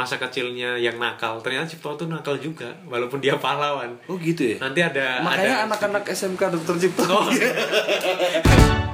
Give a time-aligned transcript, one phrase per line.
[0.00, 4.56] masa kecilnya yang nakal ternyata Cipto tuh nakal juga walaupun dia pahlawan Oh gitu ya.
[4.56, 7.04] nanti ada Makanya anak-anak SMK Dokter Cipto.
[7.04, 7.28] Oh.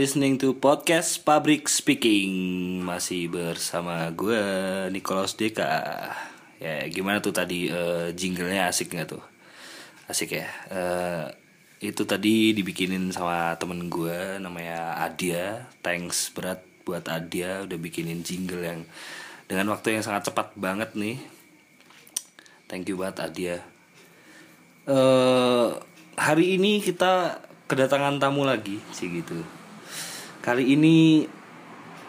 [0.00, 2.32] listening to podcast Public Speaking
[2.80, 4.40] masih bersama gue
[4.88, 6.08] Nicholas Deka.
[6.56, 9.20] Ya gimana tuh tadi eh, jinglenya asik nggak tuh?
[10.08, 10.48] Asik ya.
[10.72, 11.24] Eh,
[11.84, 15.68] itu tadi dibikinin sama temen gue namanya Adia.
[15.84, 18.88] Thanks berat buat Adia udah bikinin jingle yang
[19.52, 21.20] dengan waktu yang sangat cepat banget nih.
[22.72, 23.56] Thank you banget Adia.
[24.88, 25.68] eh
[26.16, 29.59] hari ini kita kedatangan tamu lagi sih gitu.
[30.40, 31.24] Kali ini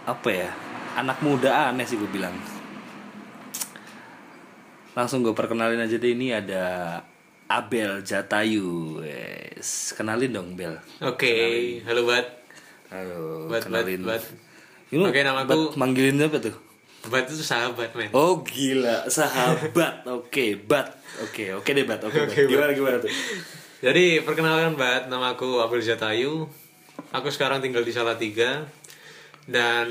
[0.04, 0.50] apa ya?
[0.94, 2.36] Anak muda aneh sih gue bilang.
[4.92, 7.00] Langsung gue perkenalin aja deh ini ada
[7.48, 9.00] Abel Jatayu.
[9.00, 10.76] Wes, kenalin dong Bel.
[11.02, 11.34] oke
[11.82, 12.28] halo bat
[12.88, 14.02] Halo, bat bat kenalin.
[14.04, 14.24] bat
[14.92, 16.52] Ini Oke, nama Bat aku- manggilin apa tuh?
[17.02, 20.04] bat itu sahabat men Oh gila, sahabat.
[20.20, 20.92] Oke, Bat.
[21.24, 22.04] Oke, oke deh Bat.
[22.04, 22.28] Oke, Bat.
[22.28, 22.52] Oke, Bat.
[22.52, 23.12] Gimana gimana tuh?
[23.80, 26.46] Jadi perkenalkan Bat, nama aku Abel Jatayu.
[27.10, 28.70] Aku sekarang tinggal di Salatiga
[29.50, 29.88] dan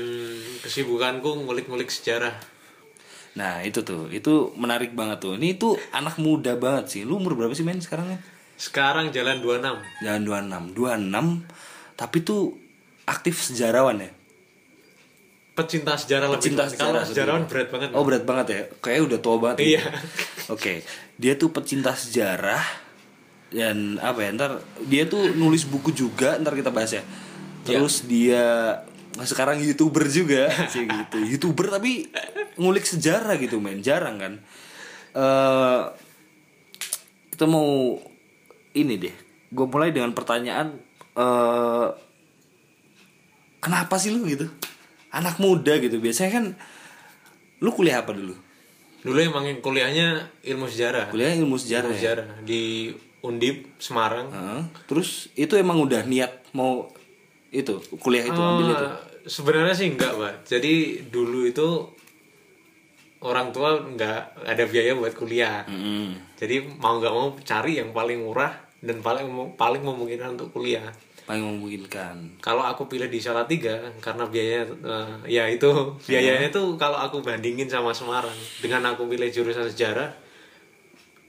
[0.63, 2.33] kesibukanku ngulik-ngulik sejarah.
[3.35, 5.33] Nah itu tuh, itu menarik banget tuh.
[5.39, 7.01] Ini tuh anak muda banget sih.
[7.07, 8.19] Lu umur berapa sih men sekarang?
[8.59, 10.05] Sekarang jalan 26.
[10.05, 10.21] Jangan
[10.75, 12.53] 26 26 Tapi tuh
[13.09, 14.11] aktif sejarawan ya?
[15.51, 16.63] Pecinta sejarah lebih Pecinta.
[16.63, 17.51] Kalau sejarah sejarawan lebih.
[17.51, 17.89] berat banget.
[17.93, 18.61] Oh berat banget ya?
[18.79, 19.83] Kayaknya udah tua banget Iya.
[20.53, 20.85] Oke
[21.17, 22.61] Dia tuh pecinta sejarah
[23.51, 27.03] Dan apa ya Ntar dia tuh nulis buku juga Ntar kita bahas ya.
[27.67, 28.79] Terus dia
[29.19, 31.19] sekarang youtuber juga sih gitu.
[31.19, 32.07] Youtuber tapi
[32.55, 33.83] ngulik sejarah gitu men.
[33.83, 34.33] Jarang kan.
[35.11, 35.81] Eh
[37.35, 37.99] kita mau
[38.71, 39.15] ini deh.
[39.51, 40.79] Gue mulai dengan pertanyaan
[41.19, 41.87] eh
[43.59, 44.47] kenapa sih lu gitu?
[45.11, 45.99] Anak muda gitu.
[45.99, 46.45] Biasanya kan
[47.59, 48.33] lu kuliah apa dulu?
[49.03, 51.11] Dulu emang kuliahnya ilmu sejarah.
[51.11, 52.01] kuliah ilmu sejarah Ilmu ya?
[52.01, 52.27] sejarah.
[52.47, 54.27] Di Undip Semarang.
[54.29, 54.61] Heeh.
[54.89, 56.89] terus itu emang udah niat mau
[57.51, 60.49] itu kuliah itu ambil itu Eh, Sebenarnya sih enggak, Pak.
[60.49, 61.85] Jadi dulu itu
[63.21, 65.61] orang tua enggak ada biaya buat kuliah.
[65.69, 66.17] Mm-mm.
[66.41, 68.49] Jadi mau nggak mau cari yang paling murah
[68.81, 70.89] dan paling paling memungkinkan untuk kuliah.
[71.21, 75.69] paling memungkinkan Kalau aku pilih di Salatiga karena biayanya eh, ya itu
[76.09, 80.09] biayanya tuh kalau aku bandingin sama Semarang dengan aku pilih jurusan sejarah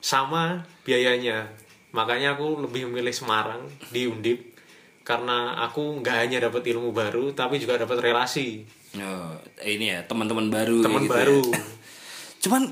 [0.01, 1.45] sama biayanya.
[1.93, 4.53] Makanya aku lebih memilih Semarang di Undip
[5.03, 9.33] karena aku nggak hanya dapat ilmu baru tapi juga dapat relasi Oh,
[9.65, 11.41] ini ya teman-teman baru kayak teman gitu baru.
[11.49, 11.65] ya.
[12.45, 12.63] cuman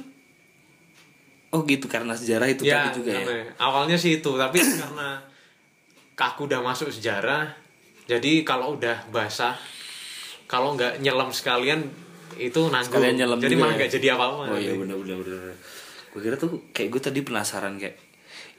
[1.48, 5.16] oh gitu karena sejarah itu ya, juga ya awalnya sih itu tapi karena
[6.20, 7.48] aku udah masuk sejarah
[8.04, 9.56] jadi kalau udah basah
[10.44, 11.88] kalau nggak nyelam sekalian
[12.36, 13.78] itu nanggung Sekalian nyelam jadi malah ya?
[13.80, 15.56] nggak jadi apa-apa oh iya benar benar benar
[16.12, 17.96] gue kira tuh kayak gue tadi penasaran kayak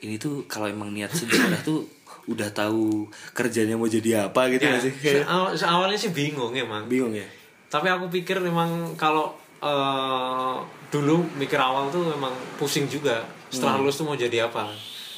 [0.01, 1.85] ini tuh kalau emang niat sejarah tuh
[2.23, 4.94] udah tahu kerjanya mau jadi apa gitu Ya, sih?
[4.94, 7.25] kayak seawal- awalnya sih bingung emang bingung ya?
[7.67, 10.57] Tapi aku pikir memang kalau eh,
[10.90, 13.22] dulu mikir awal tuh memang pusing juga.
[13.47, 13.81] Setelah Hmm.
[13.81, 14.66] lulus tuh mau jadi apa.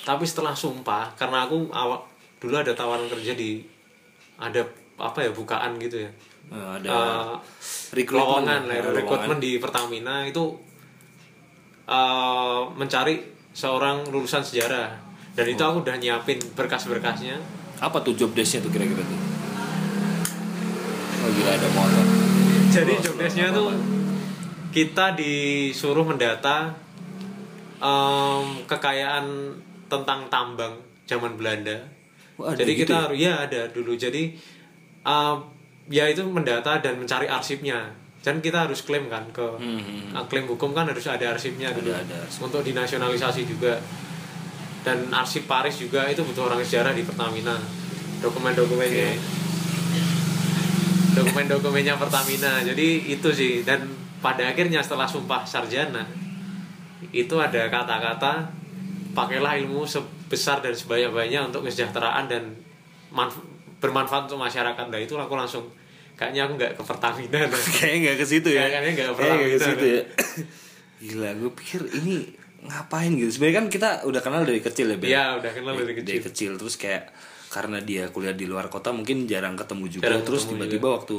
[0.03, 2.03] Tapi setelah sumpah karena aku awal
[2.37, 3.63] dulu ada tawaran kerja di
[4.35, 4.59] ada
[4.93, 6.11] apa ya bukaan gitu ya.
[6.51, 7.31] Eh, ada
[7.89, 10.43] rekrutmen lowongan ya, lah, rekrutmen di Pertamina itu
[11.85, 14.97] eh, mencari seorang lulusan sejarah.
[15.33, 17.37] Dan itu aku udah nyiapin berkas-berkasnya.
[17.81, 19.19] Apa tuh job desknya tuh kira-kira tuh?
[21.23, 22.05] Oh gila ada motor.
[22.73, 23.69] Jadi job desk-nya tuh
[24.73, 26.73] kita disuruh mendata
[27.77, 29.25] em, kekayaan
[29.89, 30.73] tentang tambang
[31.05, 31.77] zaman Belanda.
[32.41, 33.01] Wah, ada jadi gitu kita ya?
[33.05, 33.93] harus ya ada dulu.
[33.93, 34.33] Jadi
[35.05, 35.37] em,
[35.89, 40.47] ya itu mendata dan mencari arsipnya dan kita harus klaim kan ke Hmm, Nah, klaim
[40.47, 42.39] hukum kan harus ada arsipnya dulu ada arsip.
[42.41, 43.75] untuk dinasionalisasi juga.
[44.83, 47.55] Dan arsip Paris juga itu butuh orang sejarah di Pertamina.
[48.19, 49.15] Dokumen-dokumennya.
[51.13, 52.63] Dokumen-dokumennya Pertamina.
[52.63, 53.61] Jadi itu sih.
[53.61, 53.85] Dan
[54.19, 56.07] pada akhirnya setelah sumpah sarjana
[57.11, 58.47] itu ada kata-kata
[59.11, 62.55] pakailah ilmu sebesar dan sebanyak-banyaknya untuk kesejahteraan dan
[63.09, 63.43] manf-
[63.77, 64.85] bermanfaat untuk masyarakat.
[64.87, 65.67] Nah itu aku langsung
[66.13, 67.39] kayaknya aku nggak ke Pertamina
[67.77, 68.61] kayaknya nggak ke situ ya.
[68.69, 70.01] Kayaknya nggak ke Pertamina, situ ya.
[71.03, 72.15] gila gue pikir ini
[72.63, 73.29] ngapain gitu.
[73.33, 75.09] Sebenarnya kan kita udah kenal dari kecil ya Bel?
[75.11, 76.07] Iya, udah kenal dari kecil.
[76.07, 76.51] dari kecil.
[76.55, 77.03] terus kayak
[77.53, 80.03] karena dia kuliah di luar kota mungkin jarang ketemu juga.
[80.09, 81.17] Jarang terus tiba-tiba waktu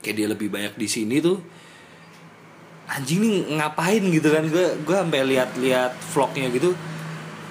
[0.00, 1.38] kayak dia lebih banyak di sini tuh
[2.86, 4.46] anjing nih ngapain gitu kan?
[4.48, 6.72] Gue gue sampai lihat-lihat vlognya gitu.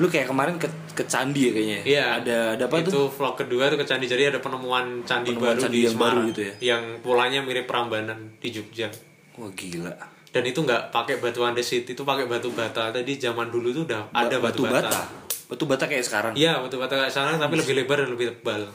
[0.02, 2.04] Lu kayak kemarin ke ke candi ya kayaknya Iya.
[2.18, 3.08] ada ada apa itu tuh?
[3.08, 6.08] vlog kedua tuh ke candi jadi ada penemuan candi Penemuan baru candi di yang baru
[6.10, 6.54] Semarang gitu ya?
[6.64, 8.88] yang polanya mirip Prambanan di Jogja.
[9.36, 9.92] Wah gila.
[10.32, 12.90] Dan itu nggak pakai batu andesit itu pakai batu bata.
[12.90, 14.88] Tadi zaman dulu tuh udah ada batu batu, bata.
[14.88, 15.02] bata?
[15.46, 16.34] Batu bata kayak sekarang?
[16.34, 18.68] Iya batu bata kayak sana tapi lebih lebar dan lebih tebal.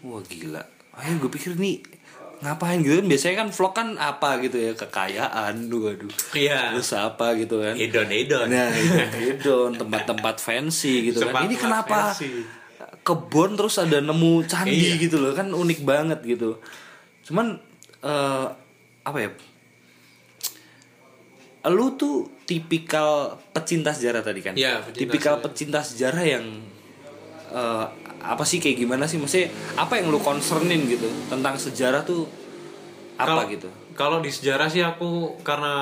[0.00, 0.60] Wah gila.
[0.94, 1.80] Ayo gue pikir nih
[2.42, 7.38] ngapain gitu kan biasanya kan vlog kan apa gitu ya kekayaan waduh iya terus apa
[7.38, 8.66] gitu kan edon edon Nah,
[9.14, 11.46] itu tempat-tempat fancy gitu kan.
[11.46, 12.42] Ini kenapa fancy.
[13.00, 14.98] kebon terus ada nemu candi Iya.
[15.00, 16.58] gitu loh kan unik banget gitu.
[17.22, 17.62] Cuman
[18.02, 18.46] eh
[19.02, 19.30] apa ya?
[21.64, 24.54] Lu tuh tipikal pecinta sejarah tadi kan?
[24.54, 25.44] Iya, pecinta tipikal sejarah.
[25.46, 26.44] pecinta sejarah yang
[27.52, 27.86] eh,
[28.24, 29.16] apa sih kayak gimana sih?
[29.16, 32.24] Maksudnya apa yang lu concernin gitu tentang sejarah tuh
[33.14, 33.68] apa Kalau- gitu?
[33.92, 35.74] kalau di sejarah sih aku karena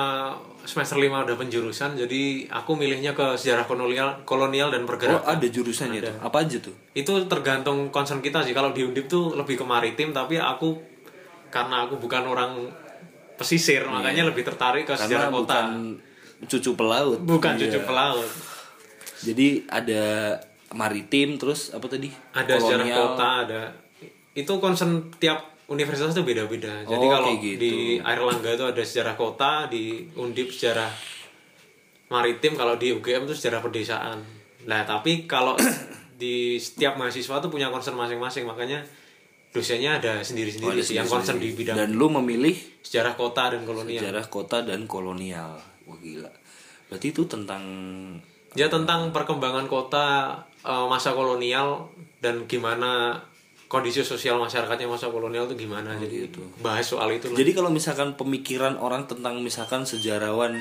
[0.61, 2.21] semester 5 udah penjurusan jadi
[2.51, 6.15] aku milihnya ke sejarah kolonial kolonial dan Oh, pergerakan ada jurusannya tuh.
[6.19, 6.75] Apa aja tuh?
[6.91, 10.75] itu tergantung concern kita sih kalau di Undip tuh lebih ke maritim tapi aku
[11.49, 12.51] karena aku bukan orang
[13.33, 15.67] pesisir makanya lebih tertarik ke Karena sejarah kota bukan
[16.43, 17.17] cucu pelaut.
[17.21, 17.61] bukan Iya.
[17.63, 18.31] cucu pelaut
[19.21, 20.35] Jadi ada
[20.71, 22.07] maritim terus apa tadi?
[22.31, 22.97] ada sejarah Kolonial.
[22.97, 23.61] kota ada
[24.31, 27.57] itu concern tiap universitas itu beda-beda jadi Oh, kalau gitu.
[27.57, 30.87] di Airlangga itu ada sejarah kota di Undip sejarah
[32.09, 34.19] maritim kalau di UGM itu sejarah pedesaan
[34.63, 35.55] nah tapi kalau
[36.21, 38.83] di setiap mahasiswa tuh punya concern masing-masing makanya
[39.49, 41.75] dosennya ada Oh, sendiri-sendiri ada sih yang concern di sendiri-sendiri.
[41.75, 45.59] bidang Dan lu memilih sejarah kota dan kolonial sejarah kota dan kolonial.
[45.83, 46.31] Wah gila.
[46.87, 47.63] Berarti itu tentang
[48.53, 50.35] ya tentang perkembangan kota
[50.65, 51.89] eh, masa kolonial
[52.21, 53.17] dan gimana
[53.71, 57.31] kondisi sosial masyarakatnya masa kolonial itu gimana jadi itu bahas soal itu.
[57.31, 60.59] Jadi kalau misalkan pemikiran orang tentang misalkan sejarawan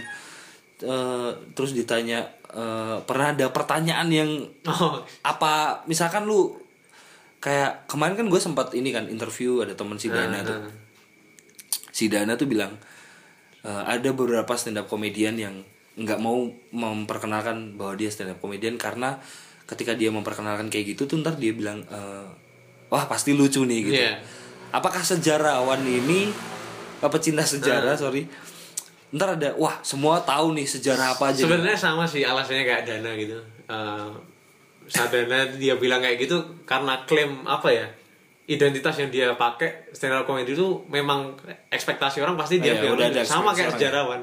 [0.79, 4.31] eh, terus ditanya eh, pernah ada pertanyaan yang
[4.71, 6.55] oh apa misalkan lu
[7.41, 10.73] kayak kemarin kan gue sempat ini kan interview ada teman si Dana tuh nah.
[11.91, 12.77] si Dana tuh bilang
[13.65, 15.65] "Eh, ada beberapa stand up komedian yang
[15.99, 19.19] nggak mau memperkenalkan bahwa dia stand up komedian karena
[19.71, 22.27] ketika dia memperkenalkan kayak gitu tuh ntar dia bilang "Eh,
[22.89, 24.19] wah pasti lucu nih gitu Iya.
[24.71, 26.35] apakah sejarawan ini
[26.99, 28.01] apa cinta sejarah Ah.
[28.01, 28.27] sorry
[29.11, 32.83] ntar ada wah semua tahu nih sejarah apa aja nih." sebenarnya sama sih alasannya kayak
[32.85, 34.11] dana gitu Eh,
[34.87, 36.35] sadana dia bilang kayak gitu
[36.65, 37.87] karena klaim apa ya
[38.45, 41.39] identitas yang dia pakai stand up comedy itu memang
[41.71, 44.19] ekspektasi orang pasti dia Iya, bilang udah ada sama kayak ya.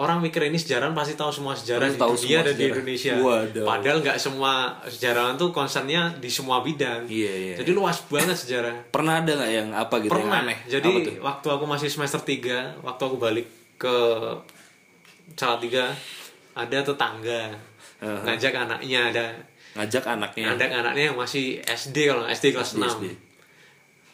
[0.00, 2.72] Orang mikir ini sejarawan pasti tahu semua sejarah Pasti di tahu dunia dan di sejarah.
[2.72, 3.66] Indonesia Waduh.
[3.66, 4.52] padahal nggak semua
[4.86, 9.52] sejarawan tuh concernnya di semua bidang Iya, iya, jadi luas banget sejarah pernah ada nggak
[9.52, 11.14] yang apa gitu yang pernah aneh jadi Apa tuh?
[11.20, 13.94] waktu aku masih semester 3 waktu aku balik ke
[15.32, 15.92] Salatiga
[16.52, 17.42] ada tetangga
[18.00, 18.24] Uh-huh.
[18.24, 19.26] ngajak anaknya ada
[19.76, 23.04] ngajak anaknya ngajak anaknya yang masih SD kalau SD kelas 6 SD.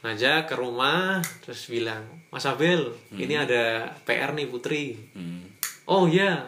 [0.03, 5.47] ngajak ke rumah terus bilang Mas Abel ini ada PR nih Putri Hmm.
[5.87, 6.43] Oh iya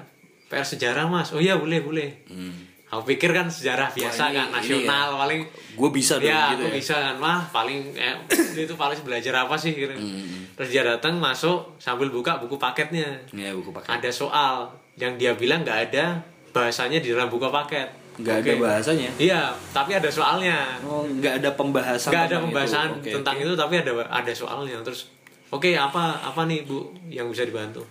[0.46, 2.54] PR sejarah mas oh iya boleh boleh Hmm.
[2.88, 5.40] aku pikir kan sejarah biasa ini- kan nasional paling
[5.74, 6.74] gue bisa dong ya gitu aku ya.
[6.74, 8.16] bisa kan mah paling eh,
[8.58, 9.92] itu paling belajar apa sih gitu.
[9.92, 10.48] Hmm.
[10.54, 13.90] terus dia datang masuk sambil buka buku paketnya Iya buku paket.
[13.92, 14.54] ada soal
[14.96, 16.18] yang dia bilang nggak ada
[16.50, 17.86] bahasanya di dalam buku paket
[18.18, 18.58] Nggak ada Oke.
[18.58, 19.10] bahasanya.
[19.14, 19.40] iya
[19.70, 22.10] tapi ada soalnya Oh, nggak ada pembahasan.
[22.10, 23.14] nggak ada pembahasan itu.
[23.14, 23.44] Tentang oke.
[23.44, 25.06] itu tapi ada ada soalnya terus
[25.48, 27.86] oke apa apa nih bu yang bisa dibantu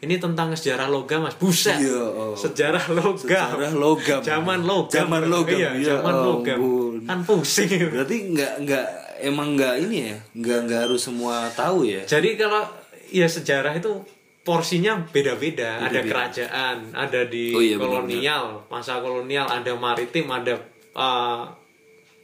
[0.00, 2.32] ini tentang sejarah logam mas buset Iya, oh.
[2.32, 4.20] sejarah logam Sejarah logam.
[4.20, 6.94] zaman logam Zaman logam, iya, ya zaman logam ampun.
[7.04, 8.86] kan pusing Berarti nggak nggak
[9.20, 12.00] emang nggak ini ya, nggak nggak harus semua tahu ya.
[12.02, 12.64] Jadi kalau
[13.08, 13.92] ya sejarah itu
[14.40, 15.84] porsinya beda-beda.
[15.84, 20.56] Ada kerajaan, ada di Oh iya, kolonial, masa kolonial, ada maritim, ada
[20.92, 21.44] uh,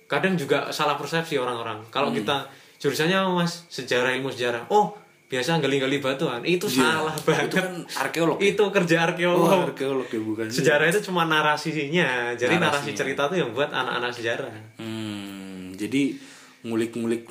[0.07, 1.85] kadang juga salah persepsi orang-orang.
[1.87, 2.17] Kalau Hmm.
[2.17, 2.37] kita
[2.79, 7.51] jurusannya mas sejarah ilmu sejarah, oh biasa gali-gali batuan, itu Iya, salah banget.
[7.51, 7.69] Itu kan
[7.99, 8.37] arkeolog.
[8.39, 8.47] ya?
[8.47, 9.43] Itu kerja arkeolog.
[9.45, 10.47] Oh, arkeolog ya bukan.
[10.47, 12.71] Sejarah itu cuma narasinya, jadi Narasinya.
[12.71, 14.55] narasi cerita tuh yang buat anak-anak sejarah.
[14.79, 16.15] Hmm, jadi
[16.63, 17.27] ngulik-ngulik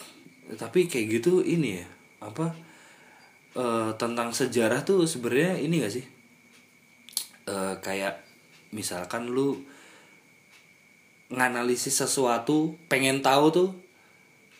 [0.53, 1.85] tapi kayak gitu ini ya
[2.21, 2.53] apa
[3.53, 6.05] eh, tentang sejarah tuh sebenarnya ini gak sih
[7.45, 8.25] Eh, kayak
[8.71, 9.61] misalkan lu
[11.27, 13.69] nganalisis sesuatu pengen tahu tuh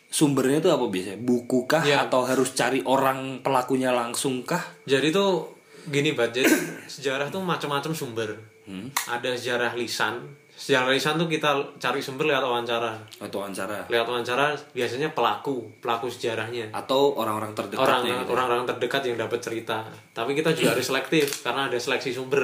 [0.06, 2.06] sumbernya tuh apa biasanya buku kah Iya.
[2.08, 5.52] atau harus cari orang pelakunya langsung kah Jadi tuh
[5.86, 6.50] gini bat, jadi
[6.94, 8.30] sejarah tuh macam-macam sumber.
[8.66, 8.90] Hmm.
[9.06, 10.18] Ada sejarah lisan,
[10.56, 16.08] sejarah lisan tuh kita cari sumber lewat wawancara atau wawancara lewat wawancara biasanya pelaku pelaku
[16.08, 18.32] sejarahnya atau orang-orang orang terdekatnya gitu.
[18.32, 19.84] orang-orang terdekat yang dapat cerita
[20.16, 22.40] tapi kita juga harus selektif karena ada seleksi sumber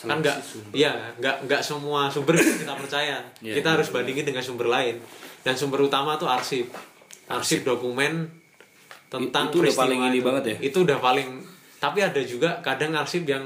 [0.00, 0.36] kan nggak
[0.72, 3.20] ya nggak nggak semua sumber kita percaya.
[3.44, 4.96] Iya, kita harus bandingin dengan sumber lain.
[5.40, 6.68] Dan sumber utama tuh arsip
[7.28, 7.62] arsip.
[7.62, 8.28] dokumen
[9.10, 10.26] tentang itu udah peristiwa paling ini itu.
[10.26, 10.56] banget ya?
[10.70, 11.28] itu udah paling
[11.80, 13.44] tapi ada juga kadang arsip yang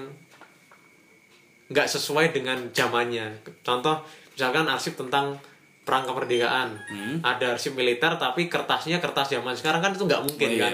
[1.71, 3.41] nggak sesuai dengan zamannya.
[3.65, 5.39] Contoh misalkan arsip tentang
[5.85, 6.69] perang kemerdekaan.
[6.81, 7.17] Hmm.
[7.21, 10.73] ada arsip militer tapi kertasnya kertas zaman sekarang kan itu nggak mungkin Oh, iya, kan?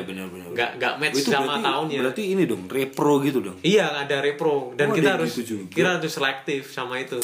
[0.49, 1.99] nggak nggak match itu sama berarti, tahunnya.
[1.99, 3.59] berarti ini dong repro gitu dong?
[3.61, 4.71] Iya ada repro.
[4.73, 7.19] Dan Oh, kita harus gitu kita harus selektif sama itu.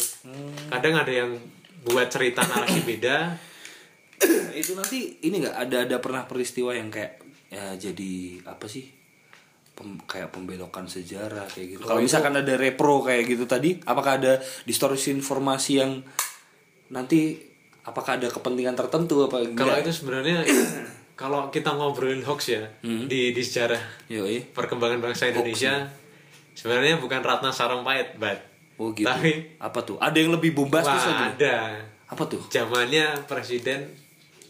[0.66, 1.30] Kadang ada yang
[1.82, 3.38] buat cerita narasi beda.
[4.56, 5.54] itu nanti ini nggak?
[5.56, 8.12] Ada ada pernah peristiwa yang kayak ya jadi
[8.44, 8.90] apa sih?
[9.70, 11.80] Pem- kayak pembelokan sejarah kayak gitu.
[11.84, 14.32] Kalau misalkan ada repro kayak gitu tadi, apakah ada
[14.64, 16.00] distorsi informasi yang
[16.88, 17.36] nanti
[17.86, 20.42] apakah ada kepentingan tertentu apa Kalau itu sebenarnya
[21.20, 23.06] kalau kita ngobrolin hoax ya Hmm.
[23.06, 24.50] di di sejarah Yoi.
[24.50, 25.86] perkembangan bangsa Indonesia
[26.52, 28.36] sebenarnya bukan Ratna Sarumpait, but
[28.76, 29.04] Oh gitu.
[29.04, 29.96] Tapi apa tuh?
[29.96, 31.40] Ada yang lebih bombastis wah, lagi?
[31.40, 32.44] ada Apa tuh?
[32.46, 33.88] zamannya presiden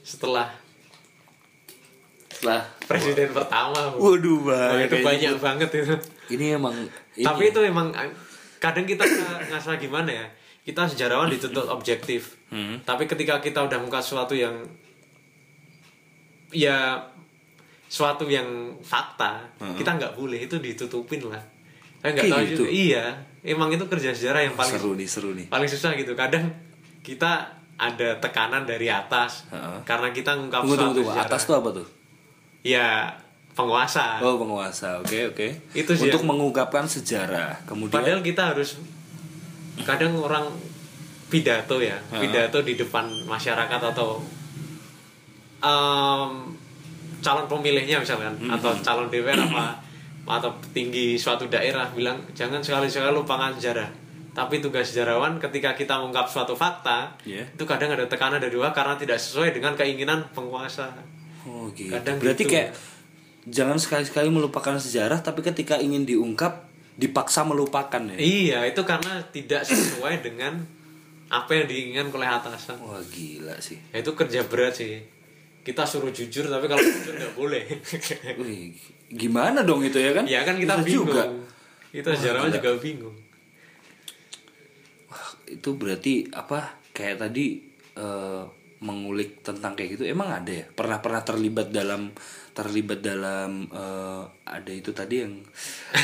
[0.02, 0.50] setelah
[2.28, 3.94] Setelah presiden pertama.
[3.94, 4.12] Bu.
[4.12, 4.84] Waduh, Wah, Bang.
[4.84, 5.94] itu banyak banget itu.
[6.28, 6.74] Ini emang
[7.14, 7.94] ini Tapi itu emang
[8.58, 10.26] kadang kita nggak- ngerasa gimana ya?
[10.66, 12.34] Kita sejarawan dituntut objektif.
[12.50, 12.82] Hmm.
[12.82, 14.66] Tapi ketika kita udah muka sesuatu yang
[16.50, 16.98] ya
[17.86, 19.46] suatu yang fakta,
[19.78, 21.42] kita nggak boleh itu ditutupin lah.
[22.02, 22.56] Saya nggak tahu gitu?
[22.66, 22.70] juga.
[22.70, 23.04] Iya,
[23.46, 25.46] emang itu kerja sejarah yang paling seru nih, seru nih.
[25.46, 26.18] paling susah gitu.
[26.18, 26.50] Kadang
[27.02, 29.78] kita ada tekanan dari atas Heeh.
[29.84, 31.10] karena kita ngungkap Tunggu, suatu tunggu.
[31.12, 31.28] sejarah.
[31.28, 31.86] Atas tuh apa tuh?
[32.66, 32.86] Ya
[33.54, 34.18] penguasa.
[34.18, 34.98] Oh, penguasa.
[34.98, 35.48] Oke, oke.
[35.72, 37.62] Itu sih Untuk mengungkapkan sejarah.
[37.64, 38.80] Kemudian Padahal kita harus
[39.82, 40.46] kadang orang
[41.26, 42.16] pidato ya, Ha.
[42.16, 44.22] pidato di depan masyarakat atau
[45.58, 46.30] em,
[47.18, 48.54] calon pemilihnya misalkan Hmm.
[48.54, 49.82] atau calon DPR apa
[50.26, 53.90] atau tinggi suatu daerah bilang jangan sekali-sekali lupakan sejarah.
[54.30, 57.48] Tapi tugas sejarawan ketika kita mengungkap suatu fakta Iya.
[57.48, 60.92] itu kadang ada tekanan dari luar karena tidak sesuai dengan keinginan penguasa.
[61.42, 61.88] Oh gitu.
[61.88, 62.52] Kadang Berarti gitu.
[62.52, 62.76] kayak
[63.46, 66.65] jangan sekali-sekali melupakan sejarah, tapi ketika ingin diungkap
[66.96, 68.16] dipaksa melupakan ya.
[68.16, 70.64] Iya, itu karena tidak sesuai dengan
[71.28, 72.80] apa yang diinginkan oleh atasan.
[72.80, 73.76] Wah gila sih.
[73.92, 75.16] Ya, itu kerja berat sih
[75.66, 77.66] kita suruh jujur tapi kalau jujur nggak boleh
[78.38, 78.70] Wih,
[79.10, 80.22] gimana dong itu ya kan?
[80.22, 81.24] ya kan kita Bisa bingung juga.
[81.90, 83.16] kita sejarawan juga bingung
[85.10, 86.78] Wah, itu berarti apa?
[86.94, 87.66] Kayak tadi
[87.98, 88.42] eh,
[88.78, 90.66] mengulik tentang kayak gitu emang ada ya?
[90.70, 92.14] Pernah pernah terlibat dalam
[92.56, 95.44] terlibat dalam eh, ada itu tadi yang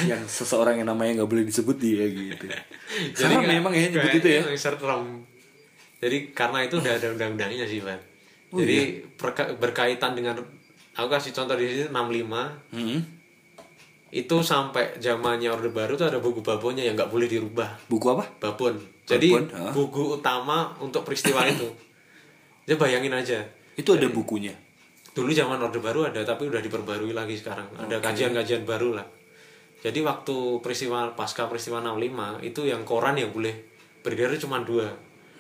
[0.05, 2.45] yang seseorang yang namanya nggak boleh disebut dia gitu.
[3.17, 4.43] Karena nggak- memang ya nyebut itu ya.
[4.55, 5.25] serem
[5.97, 8.13] jadi karena itu udah ada undang-undangnya sih Pak
[8.53, 9.45] Oh, jadi iya?
[9.55, 10.37] berkaitan dengan
[10.93, 13.01] aku kasih contoh di sini 65 Hmm.
[14.13, 18.29] itu sampai zamannya orde baru tuh ada buku babonnya yang nggak boleh dirubah Buku apa?
[18.37, 19.73] babon jadi Babon, ah.
[19.73, 21.65] buku utama untuk peristiwa itu
[22.69, 23.41] jadi bayangin aja
[23.73, 24.53] Itu ada bukunya.
[25.13, 27.69] Dulu zaman orde baru ada tapi udah diperbarui lagi sekarang.
[27.77, 29.07] Ada kajian-kajian baru lah.
[29.83, 33.53] Jadi waktu peristiwa pasca peristiwa 65 itu yang koran yang boleh.
[34.01, 34.89] Beredar cuma dua.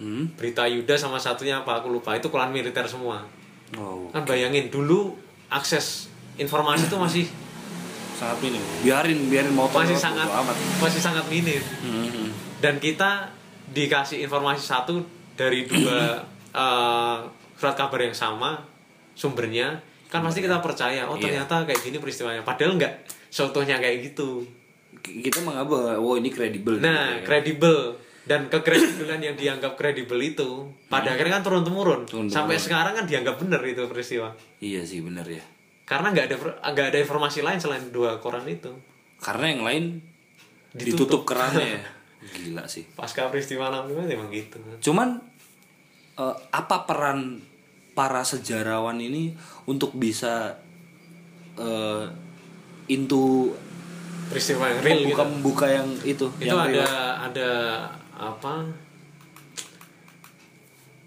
[0.02, 0.26] Hmm.
[0.34, 2.12] berita Yuda sama satunya apa aku lupa.
[2.18, 3.22] Itu koran militer semua.
[3.78, 5.14] Oh, kan bayangin dulu
[5.46, 7.24] akses informasi itu masih
[8.18, 8.60] sangat minim.
[8.82, 10.56] Biarin, biarin motor masih sangat amat.
[10.82, 11.62] masih sangat minim.
[11.80, 12.28] Hmm.
[12.58, 13.30] dan kita
[13.74, 15.02] dikasih informasi satu
[15.38, 16.18] dari dua
[16.62, 17.18] eh,
[17.56, 18.71] surat kabar yang sama
[19.12, 21.40] sumbernya kan pasti kita percaya oh Iya.
[21.40, 22.94] ternyata kayak gini peristiwanya padahal nggak
[23.28, 24.44] seutuhnya kayak gitu
[24.94, 26.78] Kita menganggap oh ini kredibel.
[26.78, 27.24] nah gitu ya.
[27.24, 27.76] kredibel
[28.22, 33.34] dan kekredibilan yang dianggap kredibel itu pada akhirnya kan turun temurun sampai sekarang kan dianggap
[33.36, 35.42] benar itu peristiwa Iya sih bener ya.
[35.82, 36.36] karena nggak ada
[36.68, 38.70] nggak ada informasi lain selain dua koran itu
[39.18, 39.84] Karena yang lain
[40.72, 41.08] Ditutup.
[41.08, 41.82] ditutup, kerannya ya.
[42.32, 42.86] Gila sih.
[42.92, 45.18] pasca peristiwa 65 emang gitu Cuman
[46.14, 47.42] eh, apa peran
[47.92, 49.36] para sejarawan ini
[49.68, 50.56] untuk bisa
[51.60, 52.04] eh
[52.88, 53.52] into
[54.32, 56.88] peristiwa yang real gitu membuka membuka yang itu, itu yang ada real?
[57.28, 57.50] ada
[58.16, 58.54] apa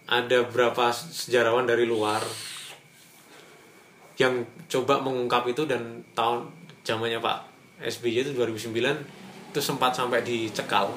[0.06, 2.22] ada berapa sejarawan dari luar
[4.22, 6.48] yang coba mengungkap itu dan tahun
[6.86, 7.38] zamannya Pak
[7.82, 8.72] SBY itu 2009
[9.52, 10.94] itu sempat sampai dicekal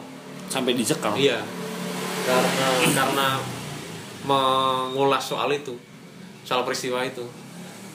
[0.52, 1.16] sampai dicekal.
[1.16, 1.40] iya
[2.28, 3.28] karena karena
[4.28, 5.72] mengulas soal itu
[6.42, 7.24] soal peristiwa itu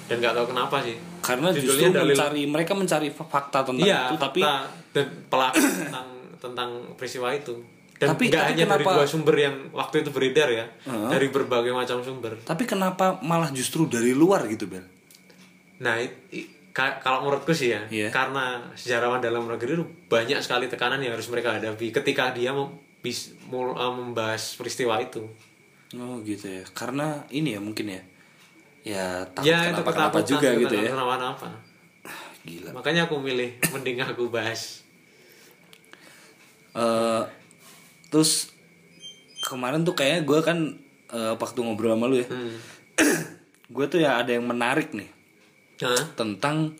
[0.03, 3.79] dan nggak tahu kenapa sih Karena justru Judulnya dalil- mencari mereka mencari fa- fakta tentang
[3.79, 7.55] iya itu tapi fakta dan pelaku tentang tentang peristiwa itu
[7.95, 11.09] dan Tapi- nggak tapi hanya dari kenapa- dua sumber yang waktu itu beredar ya Heeh.
[11.09, 14.83] dari berbagai macam sumber Tapi kenapa malah justru dari luar gitu Bel?
[15.79, 15.95] nah
[16.69, 18.07] ka- kalau menurutku sih ya Iya.
[18.09, 22.75] karena sejarawan dalam negeri itu banyak sekali tekanan yang harus mereka hadapi ketika dia mem-
[22.99, 25.23] bis- mul- eh, membahas peristiwa itu
[25.95, 26.63] Oh gitu ya.
[26.69, 28.01] Karena ini ya mungkin ya.
[28.83, 30.89] Ya takut ya itu kenapa-kenapa ketakutan juga gitu ya.
[30.91, 31.47] kenapa-napa
[32.43, 32.69] Gila.
[32.75, 34.83] makanya aku milih mending aku bahas
[36.73, 37.23] Eh,
[38.09, 38.49] terus
[39.41, 40.57] kemarin tuh kayaknya gue kan
[41.07, 42.55] eh, waktu ngobrol sama lu ya, hmm.
[43.75, 45.07] gue tuh ya ada yang menarik nih
[45.79, 46.03] Hah?
[46.15, 46.73] tentang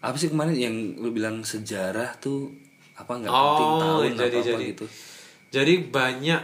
[0.00, 2.50] apa sih kemarin yang lu bilang sejarah tuh
[2.94, 4.64] apa nggak Oh, penting tahun jadi- apa apa jadi.
[4.68, 4.84] gitu.
[5.48, 6.42] jadi banyak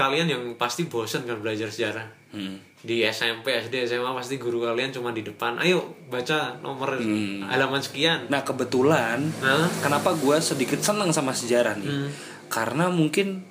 [0.00, 2.56] kalian yang pasti bosan kan belajar sejarah Hmm.
[2.80, 5.58] di SMP, SD, SMA pasti guru kalian cuma di depan.
[5.58, 7.44] Ayo baca nomor Hmm.
[7.44, 8.24] halaman sekian.
[8.26, 11.90] Nah kebetulan Nah, kenapa gue sedikit seneng sama sejarah nih?
[11.90, 12.08] Hmm.
[12.48, 13.44] Karena mungkin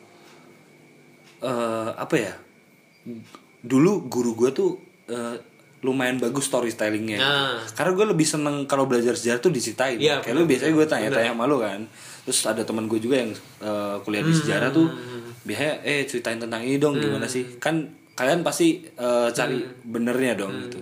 [1.39, 2.34] eh apa ya?
[3.62, 4.70] Dulu guru gue tuh
[5.08, 5.36] eh,
[5.79, 7.18] lumayan bagus storytellingnya.
[7.18, 7.60] Nah.
[7.70, 9.96] Karena gue lebih seneng kalau belajar sejarah tuh diceritain.
[9.96, 11.82] Iya, Kayak lu biasanya gue tanya-tanya sama lu kan.
[12.24, 15.28] Terus ada teman gue juga yang eh, kuliah di sejarah tuh Hmm.
[15.50, 17.58] Biasanya eh ceritain tentang ini dong gimana sih?
[17.58, 17.82] Kan
[18.13, 19.74] kalian pasti eh, cari Hmm.
[19.84, 20.77] benernya dong gitu.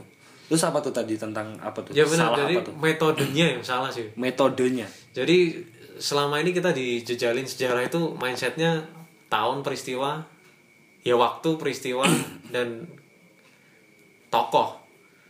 [0.48, 1.92] Terus apa tuh tadi tentang apa tuh?
[1.92, 2.32] ya benar.
[2.32, 2.74] Salah Jadi apa tuh?
[2.78, 4.12] metodenya yang salah sih.
[4.20, 4.88] Metodenya.
[5.12, 5.38] Jadi
[5.98, 8.84] selama ini kita dijejalin sejarah itu mindsetnya
[9.28, 10.24] tahun peristiwa,
[11.02, 12.04] ya waktu peristiwa
[12.54, 12.88] dan
[14.28, 14.84] tokoh.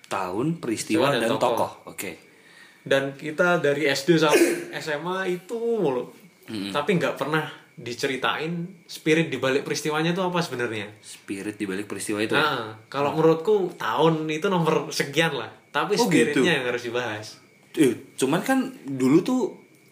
[0.07, 1.51] tahun peristiwa dan dan, tokoh.
[1.51, 1.71] tokoh.
[1.91, 2.11] Oke.
[2.81, 6.07] Dan kita dari SD sampai SMA itu mulu.
[6.47, 7.43] Tapi nggak pernah
[7.77, 8.53] diceritain
[8.83, 10.89] spirit di balik peristiwanya itu apa sebenarnya.
[10.99, 12.33] Spirit di balik peristiwa itu.
[12.33, 12.41] ya?
[12.41, 15.53] Nah, kalau menurutku tahun itu nomor sekian lah.
[15.69, 16.41] Tapi Oh, spiritnya gitu.
[16.51, 17.27] yang harus dibahas.
[17.71, 19.41] Eh, cuman kan dulu tuh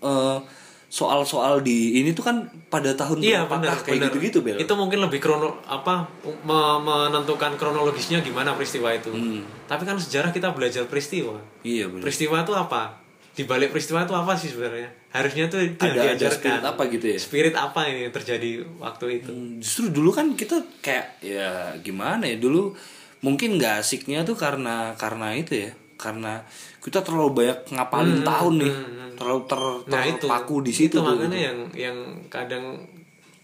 [0.01, 0.39] eh,
[0.87, 4.09] soal-soal di ini tuh kan pada tahun Iya berapa kayak benar.
[4.09, 4.57] gitu-gitu Bel.
[4.57, 6.09] Itu mungkin lebih krono apa
[6.41, 9.09] me- menentukan kronologisnya gimana peristiwa itu.
[9.09, 9.45] Hmm.
[9.65, 11.37] Tapi kan sejarah kita belajar peristiwa.
[11.61, 12.01] Iya benar.
[12.01, 13.04] Peristiwa itu apa?
[13.35, 14.87] Di balik peristiwa itu apa sih sebenarnya?
[15.11, 17.17] Harusnya tuh itu Ada- ada spirit apa gitu ya?
[17.19, 19.31] Spirit apa ini yang terjadi waktu itu?
[19.31, 22.71] Hmm, Justru dulu kan kita kayak ya gimana ya dulu
[23.19, 26.43] mungkin nggak asiknya tuh karena karena itu ya karena
[26.79, 28.73] kita terlalu banyak ngapalin tahun nih
[29.15, 31.47] terlalu ter, Nah itu terpaku di situ itu tuh, makanya gitu.
[31.47, 32.65] yang yang kadang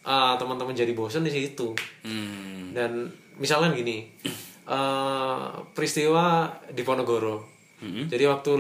[0.04, 1.72] ah, teman-teman jadi bosan di situ.
[2.04, 2.76] Hmm.
[2.76, 3.08] Dan
[3.40, 4.04] misalkan gini,
[4.68, 7.48] eh, peristiwa di Ponorogo.
[7.80, 8.06] Hmm.
[8.06, 8.52] Jadi waktu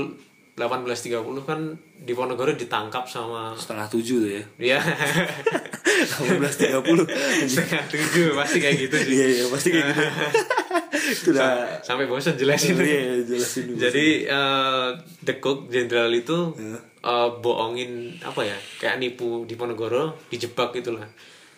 [0.61, 1.59] 1830 kan
[1.97, 6.81] di Ponorogo ditangkap sama setengah tujuh tuh ya ya 18.30
[7.45, 9.13] setengah tujuh pasti kayak gitu sih.
[9.13, 10.01] iya iya pasti kayak gitu
[11.11, 12.73] itu udah Sampai bosan jelasin.
[12.77, 14.05] iya jelasin dulu Jadi
[15.21, 16.77] The Cook jenderal itu Iya.
[17.01, 21.05] eh, bohongin apa ya kayak nipu di Ponorogo dijebak gitulah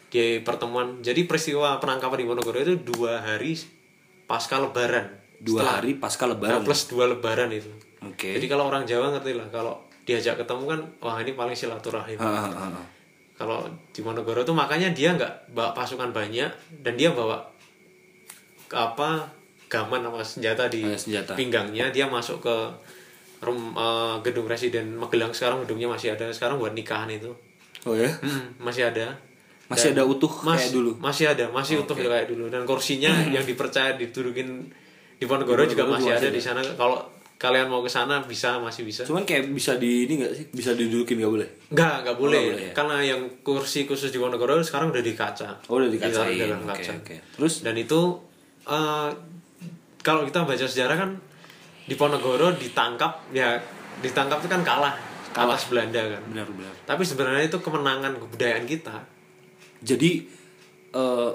[0.07, 0.99] di pertemuan.
[0.99, 3.55] Jadi peristiwa penangkapan di Ponorogo itu dua hari
[4.23, 5.07] pasca Lebaran.
[5.39, 7.67] dua Setelah- hari pasca Nah, lebaran plus dua Lebaran itu.
[8.05, 8.29] Oke.
[8.31, 12.17] Jadi kalau orang Jawa ngerti lah kalau diajak ketemu kan wah ini paling silaturahim.
[12.17, 12.85] Ah, ah, ah.
[13.33, 17.41] Kalau di Monogoro tuh makanya dia nggak bawa pasukan banyak dan dia bawa
[18.69, 19.29] apa
[19.69, 21.33] gaman sama senjata di Oh, senjata.
[21.33, 21.89] pinggangnya.
[21.89, 22.55] Dia masuk ke
[23.39, 25.33] rum, eh, gedung residen Magelang.
[25.33, 26.29] Sekarang gedungnya masih ada.
[26.29, 27.33] Sekarang buat nikahan itu.
[27.83, 28.09] Oh ya?
[28.21, 29.17] Hmm, masih ada.
[29.67, 30.91] Masih ada utuh Mas- kayak dulu?
[31.01, 32.47] masih ada masih utuh kayak dulu.
[32.47, 34.69] Dan kursinya yang dipercaya didudukin
[35.17, 36.27] di Ponorogo juga masih masih ada.
[36.29, 36.61] di sana.
[36.61, 37.01] Kalau
[37.43, 40.71] kalian mau ke sana bisa masih bisa cuman kayak bisa di ini nggak sih bisa
[40.71, 42.39] didudukin nggak boleh Enggak, enggak boleh.
[42.39, 42.73] nggak boleh ya?
[42.73, 45.51] Karena yang kursi khusus di Wonogoro sekarang udah di kaca.
[45.67, 46.91] oh udah Di dalam- dikacain dalam oke kaca.
[46.95, 47.99] oke terus Dan itu
[48.63, 49.09] eh,
[49.99, 51.11] kalau kita baca sejarah kan
[51.83, 53.59] di Ponorogo ditangkap ya
[53.99, 54.95] ditangkap itu kan kalah,
[55.29, 56.21] kalah atas Belanda kan.
[56.25, 59.03] benar benar Tapi sebenarnya itu kemenangan kebudayaan kita
[59.79, 60.23] jadi
[60.93, 61.31] eh,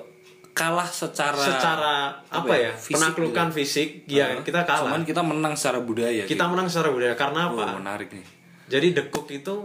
[0.59, 1.95] kalah secara secara
[2.27, 2.75] apa, ya?
[2.75, 4.91] fisik penaklukan fisik ya kita kalah.
[4.91, 7.63] cuman kita menang secara budaya kita menang secara budaya karena gitu.
[7.63, 7.63] apa?
[7.63, 8.27] oh, menarik nih
[8.69, 9.57] Jadi Cook itu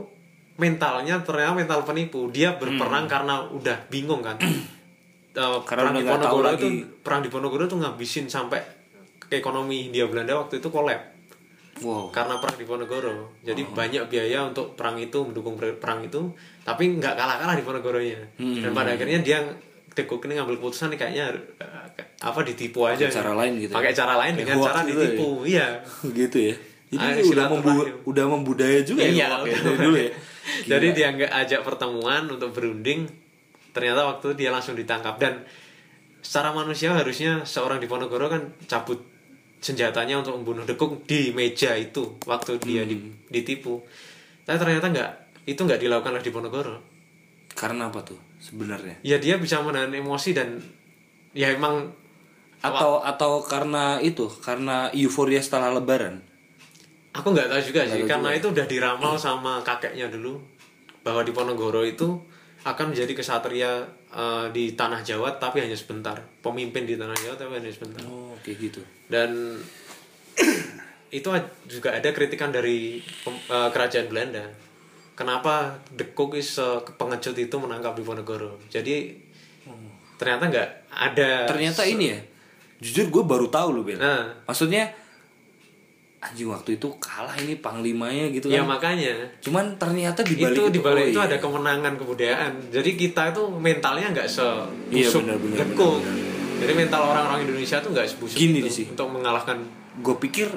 [0.57, 2.29] mentalnya ternyata mental penipu.
[2.29, 4.37] Dia berperang karena udah bingung kan.
[5.33, 6.67] Eh, Karena perang di nggak Ponorogo itu
[7.01, 8.61] perang di Ponorogo itu ngabisin sampai
[9.17, 11.01] ke ekonomi Hindia Belanda waktu itu kolab
[11.81, 13.33] wow karena perang di Ponorogo.
[13.41, 16.29] Jadi banyak biaya untuk perang itu mendukung per- perang itu,
[16.61, 18.21] tapi nggak kalah-kalah di Ponorogonya.
[18.37, 18.61] Hmm.
[18.61, 19.41] Dan pada akhirnya dia
[19.95, 21.25] Cook ini ngambil keputusan nih kayaknya
[21.61, 21.85] eh,
[22.19, 23.05] apa ditipu aja.
[23.05, 23.77] Pakai cara lain gitu ya?
[23.77, 25.05] Pakai cara lain dengan cara gitu ya?
[25.05, 25.29] ditipu.
[25.45, 25.67] Iya.
[26.19, 26.55] gitu ya
[26.93, 30.11] jadi Ah, udah membu- udah membudaya juga Iya, ya Pak, ya, dulu ya
[30.69, 33.09] Jadi dia nggak ajak pertemuan untuk berunding,
[33.71, 35.41] ternyata waktu dia langsung ditangkap dan
[36.19, 39.01] secara manusia harusnya seorang di Ponorogo kan cabut
[39.57, 43.15] senjatanya untuk membunuh dekuk di meja itu waktu dia di- Hmm.
[43.25, 43.81] ditipu.
[44.43, 45.09] Tapi ternyata nggak,
[45.45, 46.77] itu nggak dilakukan oleh di Ponorogo.
[47.49, 48.99] Karena apa tuh sebenarnya?
[49.01, 50.59] ya dia bisa menahan emosi dan
[51.31, 51.87] ya emang
[52.59, 56.19] Atau atau karena itu, karena euforia setelah lebaran.
[57.11, 60.39] aku nggak tahu juga sih karena itu udah diramal sama kakeknya dulu
[60.99, 62.09] bahwa di Ponorogo itu
[62.63, 67.59] akan menjadi kesatria eh, di tanah Jawa tapi hanya sebentar pemimpin di tanah Jawa tapi
[67.59, 68.81] hanya sebentar Oh, kayak gitu.
[69.07, 69.59] dan
[71.13, 71.27] itu
[71.67, 74.47] juga ada kritikan dari eh, kerajaan Belanda
[75.13, 75.53] kenapa
[75.91, 79.13] the cook is eh, pengecut itu menangkap di Ponorogo jadi
[80.13, 82.19] ternyata nggak ada Ternyata ini ya.
[82.77, 83.95] Jujur gue baru tahu loh, Bel.
[83.95, 84.85] nah Maksudnya
[86.19, 88.71] anjing waktu itu kalah ini panglimanya gitu ya kan.
[88.71, 89.11] makanya
[89.43, 91.27] Cuman ternyata di balik itu di balik oh itu iya.
[91.27, 95.99] ada kemenangan kebudayaan jadi kita itu mentalnya nggak sebusuk Iya, benar, benar, The benar, Cook.
[96.59, 98.85] jadi mental orang-orang Indonesia tuh nggak sebusuk Gini itu sih.
[98.87, 99.57] untuk mengalahkan
[99.99, 100.47] gue pikir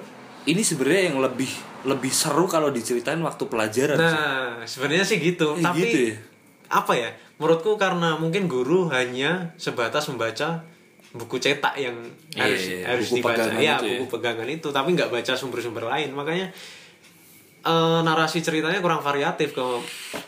[0.47, 1.51] ini sebenarnya yang lebih
[1.85, 3.99] lebih seru kalau diceritain waktu pelajaran.
[3.99, 5.55] nah sebenarnya sih gitu.
[5.55, 6.15] Eh, tapi gitu ya?
[6.71, 7.11] apa ya?
[7.37, 10.65] Menurutku karena mungkin guru hanya sebatas membaca
[11.13, 11.97] buku cetak yang
[12.35, 13.33] Iya, harus iya, harus buku dibaca.
[13.39, 13.93] pegangan ya itu ya.
[13.99, 16.11] buku pegangan itu tapi nggak baca sumber-sumber lain.
[16.13, 16.47] Makanya
[17.63, 19.65] eh, narasi ceritanya kurang variatif ke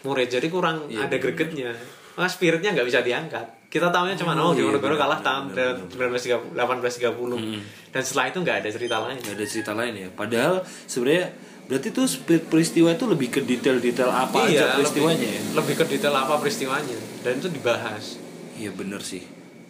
[0.03, 0.29] murid.
[0.29, 1.71] Jadi kurang Iya, ada gregetnya.
[2.19, 7.93] Nah, spiritnya nggak bisa diangkat kita tahunya cuma oh, di Ponorogo kalah tahun 1930 1830
[7.93, 10.09] dan setelah itu nggak ada cerita lain Gak ada cerita lain ya.
[10.17, 11.37] Padahal sebenarnya
[11.69, 12.09] berarti tuh
[12.49, 15.57] peristiwa itu lebih ke detail-detail apa aja iya peristiwanya lebih, ya.
[15.61, 16.99] lebih ke detail apa peristiwanya.
[17.21, 18.17] Dan itu dibahas.
[18.57, 19.21] Iya bener sih.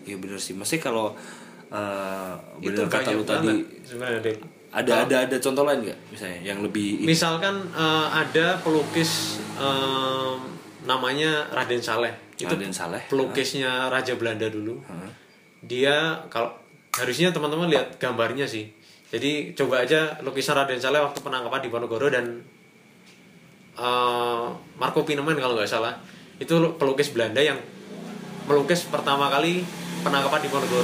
[0.06, 0.54] Iya bener sih.
[0.54, 1.18] Masih kalau
[1.68, 2.32] eh
[2.62, 5.98] itu bener kata banyak lu tadi sebenarnya ada ada ada contoh lain nggak?
[6.14, 13.02] Misalnya yang lebih misalkan eh, ada pelukis eh, namanya Raden Saleh itu Raden Saleh.
[13.10, 15.10] pelukisnya Raja Belanda dulu Hah?
[15.64, 16.54] dia kalau
[16.94, 18.70] harusnya teman-teman lihat gambarnya sih
[19.08, 22.44] jadi coba aja lukisan Raden Saleh waktu penangkapan di Ponorogo dan
[23.74, 24.46] eh,
[24.78, 25.94] Marco Pinoman kalau nggak salah
[26.38, 27.58] itu pelukis Belanda yang
[28.46, 29.66] melukis pertama kali
[30.02, 30.80] penangkapan di Ponorogo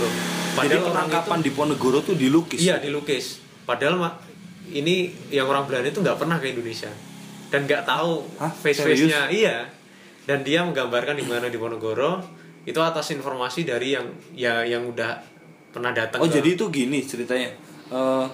[0.54, 2.62] Jadi Padahal itu- penangkapan di Ponegoro tuh dilukis.
[2.62, 3.42] Iya dilukis.
[3.66, 3.98] Padahal
[4.70, 6.90] ini yang orang Belanda itu nggak pernah ke Indonesia
[7.50, 8.50] dan nggak tahu Hah?
[8.54, 9.66] face face nya iya.
[10.24, 12.20] Dan dia menggambarkan di mana di Ponorogo
[12.64, 15.20] itu atas informasi dari yang ya yang udah
[15.68, 16.24] pernah datang.
[16.24, 17.52] Oh ke- jadi itu gini ceritanya.
[17.92, 18.26] Eh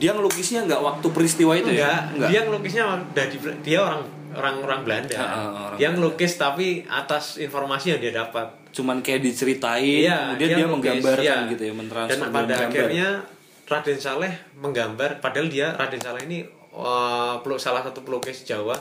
[0.00, 2.28] dia ngelukisnya nggak waktu peristiwa itu enggak, ya?
[2.30, 4.00] dia ngelukisnya dari dia orang
[4.32, 5.18] orang orang Belanda.
[5.18, 8.46] Ah, orang dia ngelukis tapi atas informasi yang dia dapat.
[8.70, 11.50] Cuman kayak diceritain, Iya, kemudian dia, ngelukis, menggambarkan iya.
[11.50, 13.08] gitu ya, mentransfer Dan pada akhirnya
[13.66, 16.46] Raden Saleh menggambar, padahal dia Raden Saleh ini
[17.42, 18.78] peluk salah satu pelukis Jawa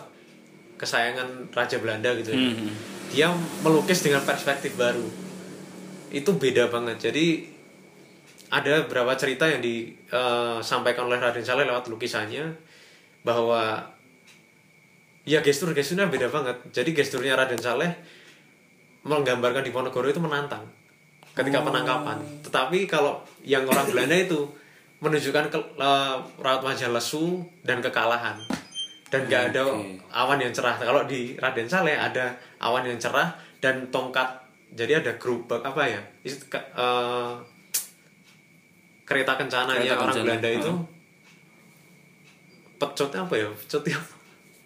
[0.79, 2.39] kesayangan Raja Belanda gitu ya.
[2.39, 2.71] Hmm.
[3.11, 3.27] Dia
[3.61, 5.03] melukis dengan perspektif baru.
[6.09, 7.11] Itu beda banget.
[7.11, 7.45] Jadi
[8.49, 12.49] ada beberapa cerita yang disampaikan oleh Raden Saleh lewat lukisannya
[13.21, 13.83] bahwa
[15.27, 16.57] ya gestur-gesturnya beda banget.
[16.71, 17.91] Jadi gesturnya Raden Saleh
[19.03, 20.63] menggambarkan di Ponorogo itu menantang
[21.35, 22.17] ketika penangkapan.
[22.47, 24.47] Tetapi kalau yang orang Belanda itu
[24.99, 28.35] menunjukkan ke, eh, raut wajah lesu dan kekalahan
[29.09, 29.97] dan nggak ada Oke.
[30.07, 30.75] awan yang cerah.
[30.75, 34.25] Kalau di Raden Saleh ada awan yang cerah dan tongkat.
[34.69, 35.97] Jadi ada gerobak apa ya?
[36.21, 37.33] Is- ke- eh,
[39.03, 40.25] kereta kencananya Kereta orang kencana.
[40.29, 40.81] Belanda itu Heeh.
[42.77, 43.49] pecutnya apa ya?
[43.49, 44.13] Pecutnya apa?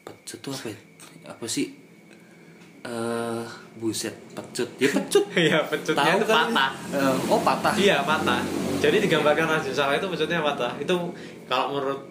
[0.04, 0.80] Pecut tuh apa ya?
[1.26, 1.68] Apa sih?
[2.84, 4.68] Eh buset, pecut.
[4.76, 5.24] Ya pecut.
[5.40, 6.36] Iya, pecutnya Tahu itu kan?
[6.52, 6.72] patah.
[6.92, 7.74] Eh, oh patah.
[7.74, 8.44] Iya patah.
[8.78, 10.76] Jadi digambarkan Raden Saleh itu maksudnya patah.
[10.76, 11.16] Itu
[11.48, 12.04] kalau menurut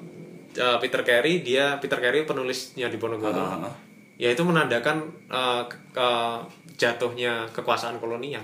[0.54, 3.32] uh, Peter Carey dia Peter Carey penulisnya di Ponorogo.
[3.32, 3.74] Ah, ah.
[4.16, 6.42] Ya itu menandakan uh, ke, ke-
[6.76, 8.42] jatuhnya kekuasaan kolonial.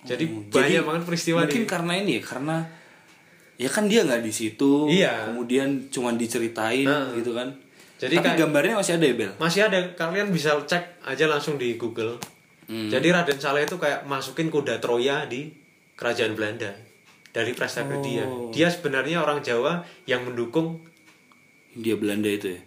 [0.00, 2.56] Jadi Hmm, banyak banget peristiwa mungkin di karena ini ya karena
[3.54, 5.28] ya kan dia nggak di situ Iya.
[5.28, 7.12] kemudian cuman diceritain Nah.
[7.12, 7.52] gitu kan
[8.00, 11.60] Jadi tapi kayak- gambarnya masih ada ya bel masih ada kalian bisa cek aja langsung
[11.60, 12.16] di Google.
[12.64, 12.88] Hmm.
[12.88, 15.52] Jadi Raden Saleh itu kayak masukin kuda Troya di
[16.00, 16.72] kerajaan Belanda
[17.28, 18.24] dari dia.
[18.24, 18.48] Oh.
[18.48, 20.80] Dia sebenarnya orang Jawa yang mendukung
[21.72, 22.60] India Belanda itu ya?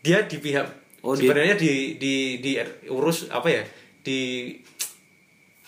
[0.00, 0.66] Dia di pihak
[0.98, 3.62] Oh, dia- sebenarnya di di di urus apa ya?
[4.00, 4.50] Di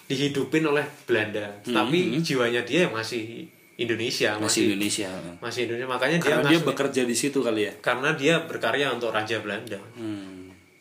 [0.05, 1.47] dihidupin oleh Belanda.
[1.63, 3.47] Tapi jiwanya dia masih
[3.77, 5.09] Indonesia masih masih Indonesia.
[5.41, 5.89] masih Indonesia.
[5.89, 7.73] Makanya dia karena dia ngasih- bekerja di situ kali ya?
[7.81, 9.79] Karena dia berkarya untuk Raja Belanda.
[9.95, 10.39] Hmm.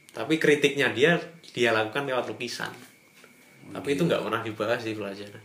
[0.09, 1.15] tapi kritiknya dia
[1.47, 2.73] dia lakukan lewat lukisan.
[3.69, 5.39] Tapi itu nggak pernah dibahas di pelajaran.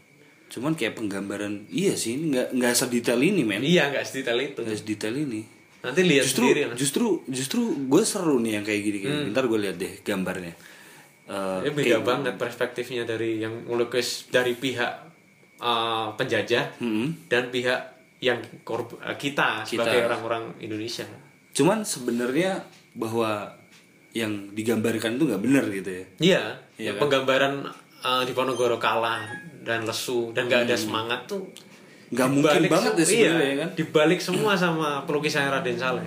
[0.49, 3.61] Cuman kayak penggambaran iya sih nggak nggak sedetail ini men.
[3.61, 4.65] Iya nggak sedetail itu.
[4.65, 5.45] Nggak sedetail ini
[5.85, 6.75] nanti lihat justru sendiri lah.
[6.75, 10.55] justru justru gue seru nih yang kayak gini gini ntar gue lihat deh gambarnya
[11.25, 14.93] Eh, Ini kayak- beda banget perspektifnya dari yang melukis dari pihak
[15.57, 17.25] uh, penjajah Mm-mm.
[17.27, 17.81] dan pihak
[18.19, 19.65] yang korb- uh, kita, Kita.
[19.65, 21.09] sebagai orang-orang Indonesia.
[21.53, 22.61] cuman sebenarnya
[22.93, 23.57] bahwa
[24.13, 26.43] yang digambarkan itu nggak benar gitu ya Iya,
[26.77, 27.01] ya, kan?
[27.01, 27.55] penggambaran
[27.99, 29.25] uh, Diponegoro kalah
[29.61, 31.74] dan lesu dan gak ada semangat tuh Hmm.
[32.07, 36.07] Nggak mungkin banget ya se- sebenarnya iya, ya kan Dibalik semua sama pelukisannya Raden Saleh.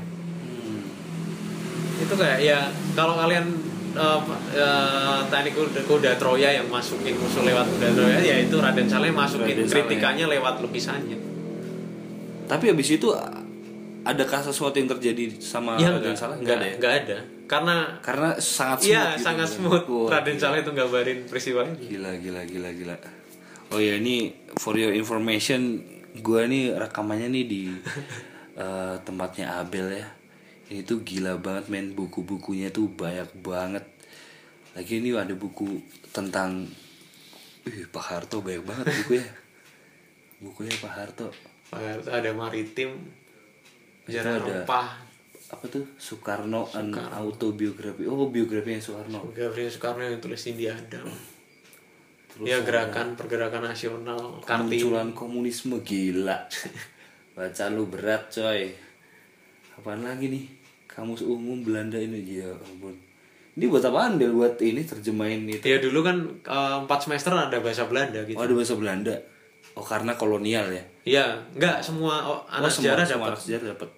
[1.98, 2.60] Itu kayak ya
[2.94, 3.46] kalau kalian
[3.94, 4.22] uh,
[4.54, 9.10] uh, teknik kuda, kuda Troya yang masukin musuh lewat kuda Troya ya itu Raden Saleh
[9.10, 9.84] masukin Raden Saleh.
[9.84, 11.18] kritikannya lewat lukisannya.
[12.48, 13.12] tapi habis itu
[14.02, 17.18] adakah sesuatu yang terjadi sama Ya Raden Saleh enggak, nggak ada ya enggak ada.
[17.48, 19.56] Karena karena sangat smooth Iya, gitu sangat kan.
[19.58, 20.08] smooth.
[20.08, 21.76] Raden Saleh itu gambarin peristiwa ini.
[21.90, 22.96] Gila gila gila gila.
[23.68, 25.82] Oh ya ini for your information,
[26.20, 27.62] gua nih rekamannya nih di
[28.62, 30.08] eh, tempatnya Abel ya.
[30.68, 33.86] Ini tuh gila banget men buku-bukunya tuh banyak banget.
[34.76, 35.80] Lagi ini ada buku
[36.12, 36.68] tentang
[37.68, 39.28] Ih, Pak Harto banyak banget bukunya.
[40.40, 41.28] Bukunya Pak Harto.
[42.08, 42.96] Ada maritim,
[44.08, 44.64] sejarah ada.
[44.64, 44.88] rempah,
[45.52, 45.84] Apa tuh?
[46.00, 48.08] Soekarno an autobiografi.
[48.08, 49.32] Oh, biografinya Soekarno.
[49.36, 51.12] Gabriel Soekarno yang tulis India Adam.
[52.38, 54.38] Terus ya gerakan pergerakan nasional.
[54.46, 56.38] Kemunculan komunisme gila.
[57.34, 58.70] Baca lu berat coy.
[59.74, 60.46] Apaan lagi nih?
[60.86, 62.94] Kamus umum Belanda ini ya ampun.
[63.58, 64.38] Ini buat apaan Del?
[64.38, 65.66] Buat ini terjemahin itu.
[65.66, 68.38] Ya dulu kan eh, empat semester ada bahasa Belanda gitu.
[68.38, 69.18] Oh ada bahasa Belanda.
[69.74, 70.84] Oh karena kolonial ya.
[71.06, 71.26] Iya,
[71.58, 73.90] enggak semua oh, anak oh, semua- sejarah dapat sejarah dapat.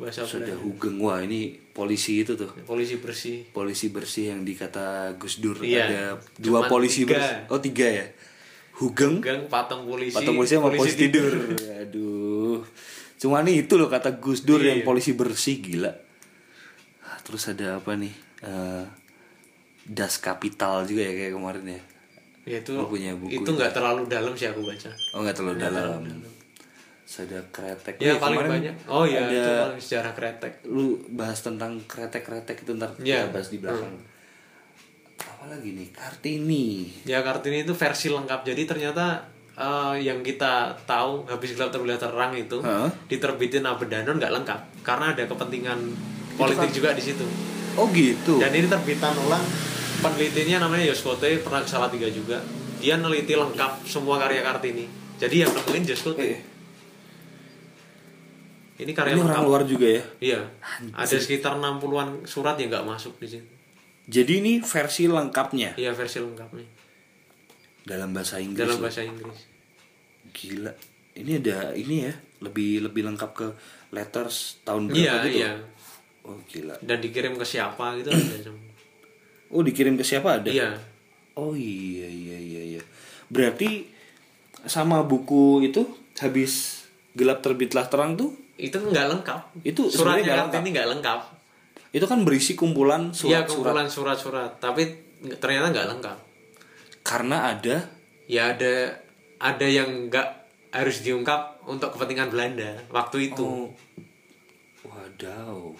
[0.00, 0.56] Bahasa Sudah.
[0.56, 2.48] Hugeng wah ini polisi itu tuh.
[2.64, 3.44] Polisi bersih.
[3.52, 5.84] Polisi bersih yang dikata Gus Dur Iya.
[5.84, 6.02] ada
[6.34, 7.20] dua polisi tiga.
[7.20, 7.36] bersih.
[7.46, 8.06] Oh tiga ya.
[8.74, 10.16] Hugeng, Gang patung polisi.
[10.16, 11.28] patung polisi sama polisi, tidur.
[11.84, 12.64] Aduh.
[13.14, 14.88] Cuma nih itu loh kata Gus Dur yang Iya.
[14.88, 15.92] polisi bersih gila.
[17.04, 18.14] Ah, Terus ada apa nih?
[18.40, 18.84] Eh,
[19.84, 21.80] das Kapital juga ya kayak kemarin ya.
[22.48, 24.88] Ya itu punya buku itu nggak terlalu dalam sih aku baca.
[25.12, 26.00] Oh nggak terlalu dalam.
[26.00, 26.39] Terus
[27.18, 27.98] ada kretek.
[27.98, 28.74] Ya Wih, paling kemarin banyak.
[28.86, 30.52] Oh iya, ada itu paling sejarah kretek.
[30.64, 33.26] lu bahas tentang kretek-kretek itu ntar Iya.
[33.26, 33.94] kita bahas di belakang.
[35.18, 35.88] Apa lagi nih?
[35.90, 36.66] Kartini.
[37.02, 38.40] Ya Kartini itu versi lengkap.
[38.44, 42.88] Jadi ternyata eh, yang kita tahu habis gelap terbelah terang itu Heeh.
[43.08, 45.78] diterbitin Abedanon nggak lengkap karena ada kepentingan
[46.38, 47.26] politik juga di situ.
[47.74, 48.40] Oh gitu.
[48.40, 49.42] Dan ini terbitan ulang
[50.00, 52.40] penelitinya namanya Yoskote pernah ke Salatiga juga.
[52.80, 54.88] Dia neliti lengkap semua karya Kartini.
[55.20, 56.24] Jadi yang nemuin Yoskote.
[56.24, 56.40] Eh,
[58.80, 60.02] Ini karya ini orang luar juga ya.
[60.18, 60.40] Iya.
[60.92, 63.46] Ada sekitar 60-an surat yang nggak masuk di situ.
[64.10, 66.66] Jadi ini versi lengkapnya Iya versi lengkapnya
[67.80, 68.58] dalam bahasa Inggris.
[68.58, 68.82] dalam loh.
[68.82, 69.38] bahasa Inggris.
[70.32, 70.72] Gila.
[71.10, 73.46] Ini ada ini ya, lebih lebih lengkap ke
[73.90, 75.38] letters tahun berapa Iya gitu.
[75.38, 75.52] iya.
[76.22, 76.74] Oh gila.
[76.80, 78.50] Dan dikirim ke siapa gitu ada.
[79.50, 80.46] Oh dikirim ke siapa ada?
[80.46, 80.78] Iya.
[81.34, 82.82] Oh iya iya iya iya.
[83.26, 83.90] Berarti
[84.62, 85.82] sama buku itu
[86.22, 86.86] habis
[87.18, 89.40] gelap terbitlah terang tuh Itu nggak lengkap.
[89.64, 91.20] Itu suratnya Kartini nggak lengkap.
[91.90, 94.50] itu kan berisi kumpulan surat-surat kumpulan surat-surat.
[94.62, 94.82] Tapi
[95.42, 96.18] ternyata nggak lengkap.
[97.00, 97.76] karena ada
[98.30, 98.94] Ya ada
[99.42, 100.28] ada yang nggak
[100.70, 103.42] harus diungkap untuk kepentingan Belanda waktu itu.
[103.42, 103.74] oh,
[104.86, 105.74] wadaw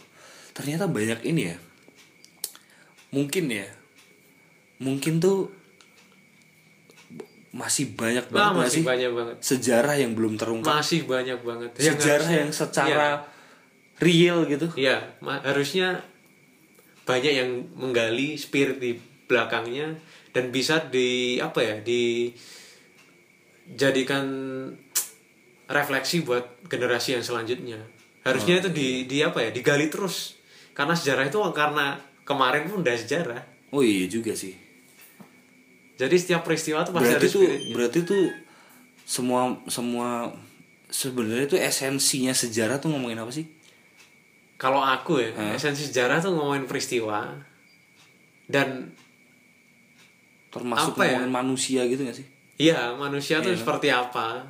[0.51, 1.57] ternyata banyak ini ya
[3.15, 3.71] mungkin ya
[4.83, 5.53] mungkin tuh
[7.51, 9.37] masih banyak banget Wah, nggak masih sih banyak banget.
[9.41, 11.71] sejarah yang belum terungkap Masih banyak banget.
[11.75, 13.09] sejarah harusnya- yang secara
[13.99, 15.99] real gitu Iya, ma- harusnya
[17.03, 18.95] banyak yang menggali spirit di
[19.27, 19.99] belakangnya
[20.31, 21.09] dan bisa di
[21.39, 22.31] apa ya di
[23.69, 24.27] jadikan
[25.67, 27.79] refleksi buat generasi yang selanjutnya.
[28.21, 30.39] Harusnya itu di di apa ya digali terus
[30.71, 33.43] karena sejarah itu karena kemarin pun udah sejarah.
[33.71, 34.51] oh iya juga sih
[36.01, 37.73] Jadi setiap peristiwa itu pasti berarti ada tuh spiritnya.
[37.77, 38.25] berarti tuh
[39.05, 40.09] semua semua
[40.89, 43.45] sebenarnya tuh esensinya sejarah tuh ngomongin apa sih
[44.57, 47.33] Kalau aku ya, esensi sejarah tuh ngomongin peristiwa
[48.47, 48.93] dan
[50.49, 51.09] termasuk Apa ya?
[51.21, 54.45] ngomongin manusia gitu gak sih Iya, manusia tuh seperti apa.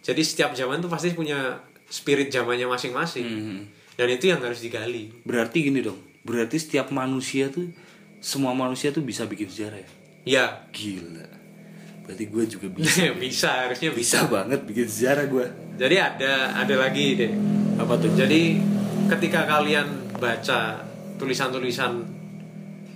[0.00, 1.58] Jadi setiap zaman tuh pasti punya
[1.90, 3.26] spirit zamannya masing-masing.
[3.26, 3.60] Mhm.
[3.98, 5.10] Dan itu yang harus digali.
[5.26, 7.68] berarti gini dong berarti setiap manusia tuh
[8.18, 9.88] semua manusia tuh bisa bikin sejarah ya
[10.24, 11.24] Ya, gila.
[12.04, 14.26] Berarti gue juga bisa bisa harusnya bisa.
[14.26, 15.46] bisa banget bikin sejarah gue
[15.80, 17.32] Jadi ada ada lagi deh.
[17.80, 18.12] apa tuh?
[18.12, 18.60] Jadi
[19.08, 19.88] ketika kalian
[20.20, 20.84] baca
[21.16, 22.04] tulisan-tulisan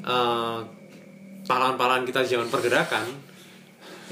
[0.04, 0.58] eh,
[1.44, 3.04] pahlawan-pahlawan kita zaman pergerakan,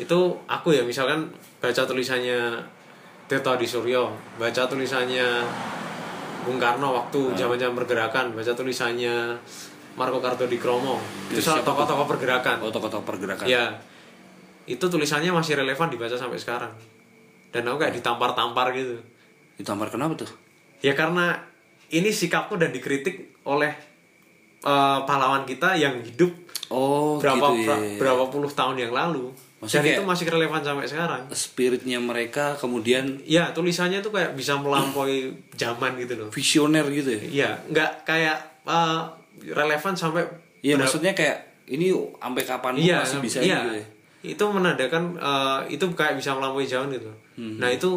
[0.01, 1.29] itu aku ya misalkan
[1.61, 2.57] baca tulisannya
[3.29, 5.44] Tirto Adi Suryo, baca tulisannya
[6.42, 9.37] Bung Karno waktu zaman-zaman pergerakan, baca tulisannya
[9.92, 10.96] Marco Karto di Kromo,
[11.28, 12.61] itu salah tokoh-tokoh pergerakan.
[12.61, 13.76] oh tokoh-tokoh pergerakan Ya,
[14.64, 16.72] itu tulisannya masih relevan dibaca sampai sekarang.
[17.48, 18.96] Dan aku kayak ditampar-tampar gitu.
[19.52, 20.31] ditampar kenapa tuh
[20.81, 21.37] Ya karena
[21.88, 23.68] ini sikapku dan dikritik oleh
[24.59, 26.33] eh, pahlawan kita yang hidup
[26.66, 27.76] Oh, berapa gitu ya.
[28.00, 29.28] berapa puluh tahun yang lalu
[29.61, 34.57] Maksudnya dan itu masih relevan sampai sekarang Spiritnya mereka kemudian ya tulisannya tuh kayak bisa
[34.57, 37.20] melampaui zaman gitu loh visioner gitu ya.
[37.28, 39.00] iya nggak kayak eh,
[39.42, 40.25] relevan sampai
[40.61, 43.85] Iya, maksudnya kayak ini sampai kapan iya masih bisa iya gitu ya.
[44.23, 47.57] itu menandakan eh, itu kayak bisa melampaui zaman gitu Hmm.
[47.57, 47.88] nah itu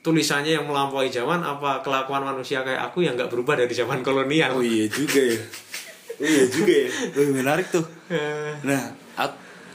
[0.00, 4.52] tulisannya yang melampaui zaman apa kelakuan manusia kayak aku yang nggak berubah dari zaman kolonial
[4.52, 5.40] Oh iya juga ya.
[6.16, 6.88] Oh iya juga ya.
[7.16, 7.84] Oh, menarik tuh.
[8.08, 8.92] Eh, Nah,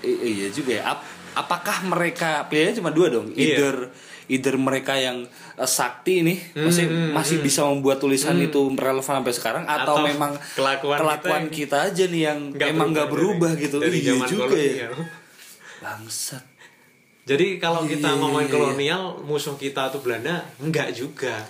[0.05, 0.83] iya juga ya.
[0.87, 3.33] Ap- apakah mereka pilihannya cuma dua dong?
[3.33, 3.89] Iya.
[4.27, 9.63] Either mereka yang eh, sakti nih masih masih bisa membuat tulisan itu relevan sampai sekarang
[9.63, 13.63] atau, Atau memang kelakuan kelakuan kita, kita aja nih yang nggak emang nggak berubah dari-
[13.63, 13.77] gitu.
[13.77, 14.73] dari iya zaman juga kolonial.
[14.75, 14.89] ya.
[15.77, 16.43] Bangsat.
[17.25, 18.53] Jadi kalau Iya, kita iya, ngomongin iya.
[18.53, 21.41] kolonial, musuh kita tuh Belanda, enggak juga.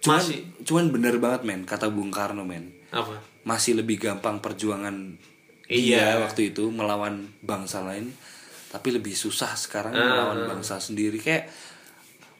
[0.00, 2.74] Cuman, Masih cuman bener banget men kata Bung Karno men.
[2.90, 3.18] apa?
[3.42, 5.18] Masih lebih gampang perjuangan
[5.64, 6.18] Iya.
[6.18, 8.10] dia waktu itu melawan bangsa lain,
[8.68, 10.02] tapi lebih susah sekarang Ah.
[10.04, 11.48] melawan bangsa sendiri kayak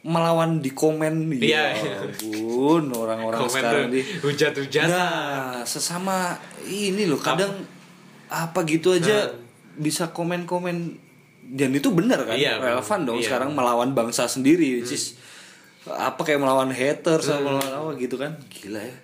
[0.04, 1.72] melawan di komen Iya.
[1.72, 4.86] ya ampun orang-orang Komen sekarang di hujat-hujatan.
[4.86, 7.64] nah sesama ini loh kadang
[8.28, 9.32] apa gitu aja
[9.74, 11.00] bisa komen-komen.
[11.44, 12.36] Dan itu benar kan?
[12.36, 13.26] Iya, relevan dong iya.
[13.26, 15.16] sekarang melawan bangsa sendiri which is
[15.84, 18.32] apa kayak melawan hater sama melawan apa gitu kan?
[18.48, 18.96] Gila ya.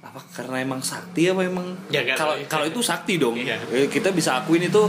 [0.00, 1.74] Apa karena emang sakti apa emang?
[1.88, 2.46] Ya, kalau tahu.
[2.46, 3.34] kalau itu sakti dong.
[3.34, 3.58] Iya.
[3.70, 4.82] Eh, kita bisa akuin itu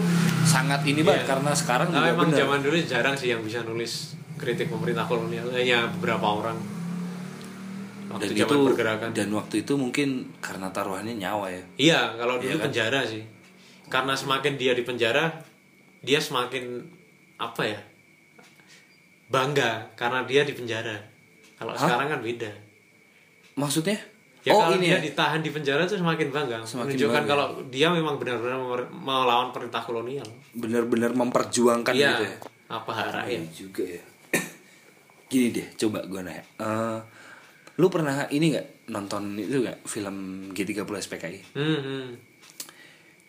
[0.43, 1.29] sangat ini banget Iya.
[1.31, 2.39] karena sekarang Nah, juga emang benar.
[2.43, 4.13] zaman dulu jarang sih yang bisa nulis
[4.45, 6.57] kritik pemerintah kolonial, hanya beberapa orang.
[8.07, 9.09] dan Waktu zaman itu pergerakan.
[9.11, 12.65] dan waktu itu mungkin karena taruhannya nyawa ya Iya, kalau dulu Iya kan?
[12.65, 13.23] penjara sih.
[13.85, 15.25] Karena semakin dia di penjara,
[15.99, 16.85] dia semakin
[17.35, 17.79] apa ya?
[19.25, 20.95] Bangga karena dia di penjara.
[21.55, 21.81] Kalau Hah?
[21.81, 22.51] sekarang kan beda.
[23.55, 23.95] maksudnya
[24.43, 26.61] Ya oh kalau ini dia ya ditahan di penjara tuh semakin bangga.
[26.61, 27.31] Semakin menunjukkan bangga.
[27.33, 28.61] kalau dia memang benar-benar
[28.93, 30.27] melawan perintah kolonial.
[30.53, 32.09] benar-benar memperjuangkan Iya.
[32.13, 32.35] gitu ya
[32.67, 33.31] Apa hak rakyat?
[33.33, 34.03] Iya juga ya
[35.35, 36.99] gini deh coba gue nanya Eh,
[37.75, 40.15] lu pernah ini nggak nonton itu nggak film
[40.49, 42.07] G30 SPKI Hmm, hmm.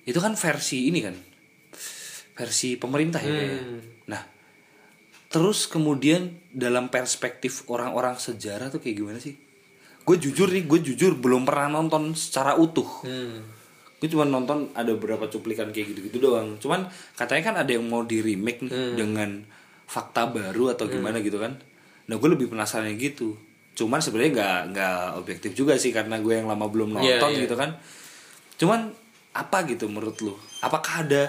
[0.05, 1.17] itu kan versi ini kan
[2.33, 3.61] versi pemerintah ya kayaknya.
[3.61, 3.81] Hmm.
[4.07, 4.23] nah
[5.27, 9.35] terus kemudian dalam perspektif orang-orang sejarah tuh kayak gimana sih
[10.01, 13.43] gue jujur nih gue jujur belum pernah nonton secara utuh Hmm.
[13.97, 18.03] gue cuma nonton ada beberapa cuplikan kayak gitu-gitu doang cuman katanya kan ada yang mau
[18.03, 18.95] di remake nih Hmm.
[18.95, 19.31] dengan
[19.85, 21.59] fakta baru atau gimana gitu kan
[22.07, 23.35] nah gue lebih penasaran gitu
[23.75, 27.41] cuman sebenarnya nggak nggak objektif juga sih karena gue yang lama belum Iya, nonton iya.
[27.45, 27.71] gitu kan
[28.57, 28.81] cuman
[29.33, 31.29] apa gitu menurut lu apakah ada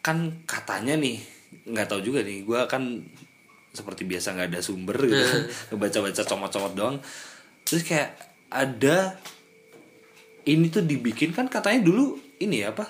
[0.00, 1.22] kan katanya nih
[1.64, 2.82] nggak tahu juga nih gue kan
[3.70, 5.46] seperti biasa nggak ada sumber gitu Hmm.
[5.70, 6.96] ngebaca-baca comot-comot doang
[7.62, 8.16] terus kayak
[8.48, 9.14] ada
[10.44, 12.88] ini tuh dibikin kan katanya dulu ini ya apa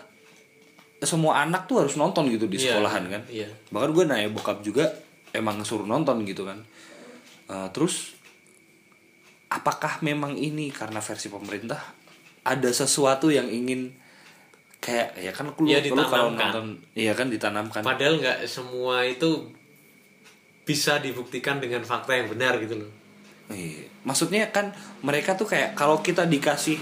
[1.01, 3.47] semua anak tuh harus nonton gitu di Iya, sekolahan kan iya.
[3.69, 4.87] bahkan gue nanya bokap juga
[5.31, 6.63] emang suruh nonton gitu kan
[7.49, 8.13] Eh, terus
[9.49, 11.81] apakah memang ini karena versi pemerintah
[12.45, 13.89] ada sesuatu yang ingin
[14.79, 19.49] kayak ya kan lu, Ya, lu kalau nonton iya kan ditanamkan Padahal nggak semua itu
[20.63, 22.91] bisa dibuktikan dengan fakta yang benar gitu loh.
[23.49, 23.89] Iya.
[24.05, 24.69] Maksudnya kan
[25.01, 26.77] mereka tuh kayak kalau kita dikasih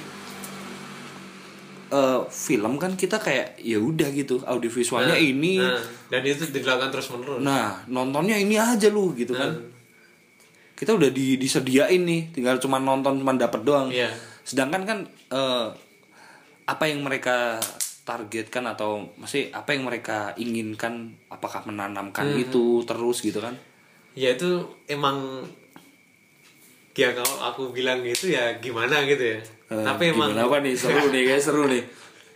[1.88, 5.78] eh, film kan kita kayak ya udah gitu audiovisualnya Nah, ini nah,
[6.10, 7.38] dan itu dilakukan terus menerus.
[7.38, 9.70] nah nontonnya ini aja lu gitu kan Hmm.
[10.76, 14.12] Kita udah di, disediain nih tinggal cuma nonton cuma dapet doang Iya.
[14.42, 14.98] sedangkan kan
[15.30, 15.66] eh,
[16.64, 17.56] apa yang mereka
[18.02, 20.94] targetkan atau masih apa yang mereka inginkan
[21.26, 22.38] apakah menanamkan Hmm.
[22.40, 23.56] itu terus gitu kan
[24.12, 24.48] Ya itu
[24.86, 25.44] emang
[26.92, 29.40] ya kalau aku bilang gitu ya gimana gitu ya.
[29.66, 31.84] Eh, Tapi emang gimana apa nih seru nih guys seru nih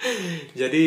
[0.60, 0.86] jadi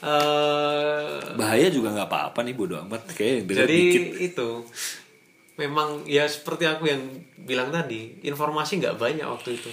[0.00, 4.50] eh bahaya juga nggak apa-apa nih bodo amat kayak jadi dikit itu
[5.60, 7.02] memang ya seperti aku yang
[7.36, 9.68] bilang tadi informasi nggak banyak waktu itu.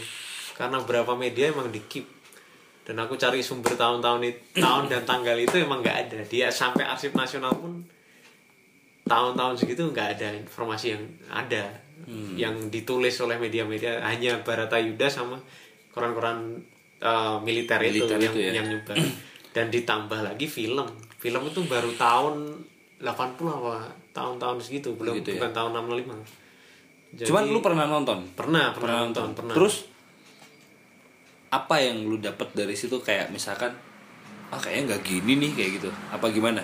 [0.59, 2.03] Karena beberapa media emang di keep.
[2.83, 4.23] Dan aku cari sumber tahun-tahun
[4.55, 6.19] tahun dan tanggal itu emang nggak ada.
[6.27, 7.83] Dia sampai arsip nasional pun
[9.07, 11.63] tahun-tahun segitu nggak ada informasi yang ada.
[12.39, 15.35] Yang ditulis oleh media-media hanya Barata Yuda sama
[15.91, 16.55] koran-koran
[17.03, 18.51] uh, militer, itu Militer yang itu ya.
[18.55, 18.95] yang nyebar.
[19.51, 20.87] Dan ditambah lagi film.
[21.19, 22.55] Film itu baru tahun
[22.97, 25.45] 80 apa tahun-tahun segitu belum Begitu ya.
[25.45, 28.19] bukan tahun 65 Jadi, cuman lu pernah nonton?
[28.35, 29.53] Pernah pernah nonton pernah.
[29.55, 29.87] Terus
[31.47, 32.99] apa yang lu dapat dari situ?
[32.99, 33.71] Kayak misalkan
[34.51, 35.89] ah kayaknya nggak gini nih kayak gitu.
[36.11, 36.59] Apa gimana?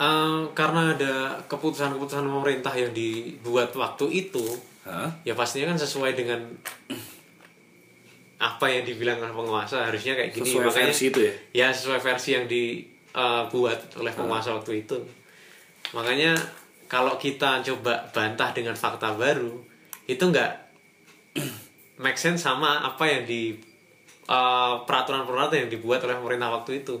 [0.00, 4.46] Eh, karena ada keputusan-keputusan pemerintah yang dibuat waktu itu
[4.80, 5.12] Hah?
[5.28, 6.40] ya pastinya kan sesuai dengan
[8.40, 10.48] apa yang dibilang oleh penguasa harusnya kayak gini.
[10.48, 11.34] Sesuai versi itu ya?
[11.52, 14.96] ya sesuai versi yang dibuat oleh penguasa waktu itu
[15.90, 16.38] makanya
[16.90, 19.62] kalau kita coba bantah dengan fakta baru
[20.10, 20.52] itu nggak
[22.02, 23.54] make sense sama apa yang di
[24.26, 26.98] eh, peraturan-peraturan yang dibuat oleh pemerintah waktu itu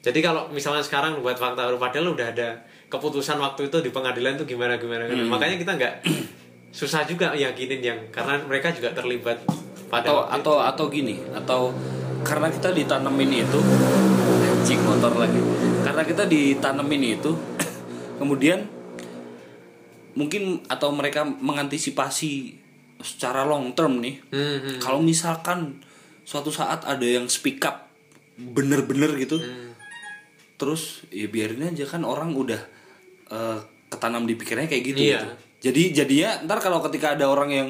[0.00, 4.40] jadi kalau misalnya sekarang buat fakta baru padahal udah ada keputusan waktu itu di pengadilan
[4.40, 5.24] itu gimana gimana, gimana.
[5.24, 5.30] Hmm.
[5.30, 5.94] makanya kita nggak
[6.78, 9.42] susah juga yakinin yang karena mereka juga terlibat
[9.90, 11.60] pada atau waktu atau atau gini atau
[12.22, 13.58] karena kita ditanemin itu
[14.60, 15.40] anjing motor lagi
[15.82, 17.30] karena kita ditanemin itu
[18.20, 18.68] kemudian
[20.12, 22.58] mungkin atau mereka mengantisipasi
[23.00, 24.78] secara long term nih Hmm, hmm.
[24.78, 25.80] kalau misalkan
[26.22, 27.88] suatu saat ada yang speak up
[28.36, 29.72] bener-bener gitu Hmm.
[30.54, 32.60] terus ya biarin aja kan orang udah
[33.26, 35.16] eh, ketanam di pikirannya kayak gitu, Iya.
[35.16, 35.28] gitu.
[35.62, 37.68] jadi jadinya ntar kalau ketika ada orang yang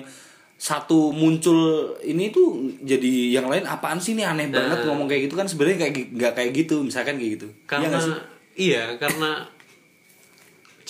[0.56, 1.56] satu muncul
[2.02, 2.48] ini tuh
[2.78, 6.32] jadi yang lain apaan sih ini aneh banget ngomong kayak gitu kan sebenarnya kayak nggak
[6.34, 8.12] kayak gitu misalkan kayak gitu karena sih?
[8.58, 9.48] iya karena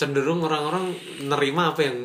[0.01, 0.97] cenderung orang-orang
[1.29, 1.97] nerima apa yang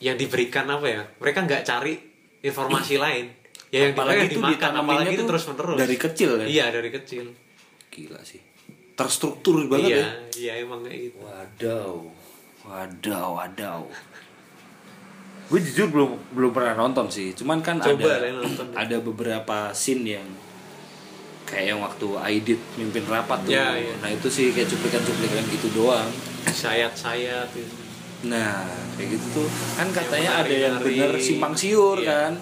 [0.00, 1.02] yang diberikan apa ya.
[1.20, 1.92] Mereka nggak cari
[2.40, 3.28] informasi lain.
[3.68, 6.88] Ya yang apalagi diberikan itu dimakan apalagi itu terus menerus dari kecil ya iya dari
[6.88, 7.24] kecil.
[7.92, 8.40] Gila sih.
[8.96, 10.08] Terstruktur banget iya ya.
[10.40, 11.16] iya emang kayak gitu.
[11.20, 11.92] Wadaw,
[12.64, 13.80] wadaw, wadaw.
[15.52, 17.36] Gue jujur belum belum pernah nonton sih.
[17.36, 18.66] Cuman kan Coba ada nonton.
[18.72, 20.28] ada beberapa scene yang
[21.50, 23.50] kayak yang waktu Aidit mimpin rapat tuh.
[23.50, 23.90] Ya, iya.
[23.98, 26.06] Nah itu sih kayak cuplikan-cuplikan gitu doang.
[26.46, 27.74] sayat-sayat gitu.
[28.26, 32.08] Nah kayak gitu tuh kan katanya Yang ada yang bener simpang siur Iya.
[32.08, 32.32] kan.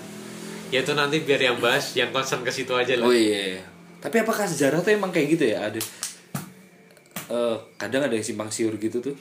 [0.69, 3.57] ya itu nanti biar yang bahas yang concern ke situ aja lah Oh iya.
[3.99, 5.65] Tapi apakah sejarah tuh emang kayak gitu ya?
[5.65, 5.81] Ada
[7.29, 9.17] eh kadang ada yang simpang siur gitu tuh.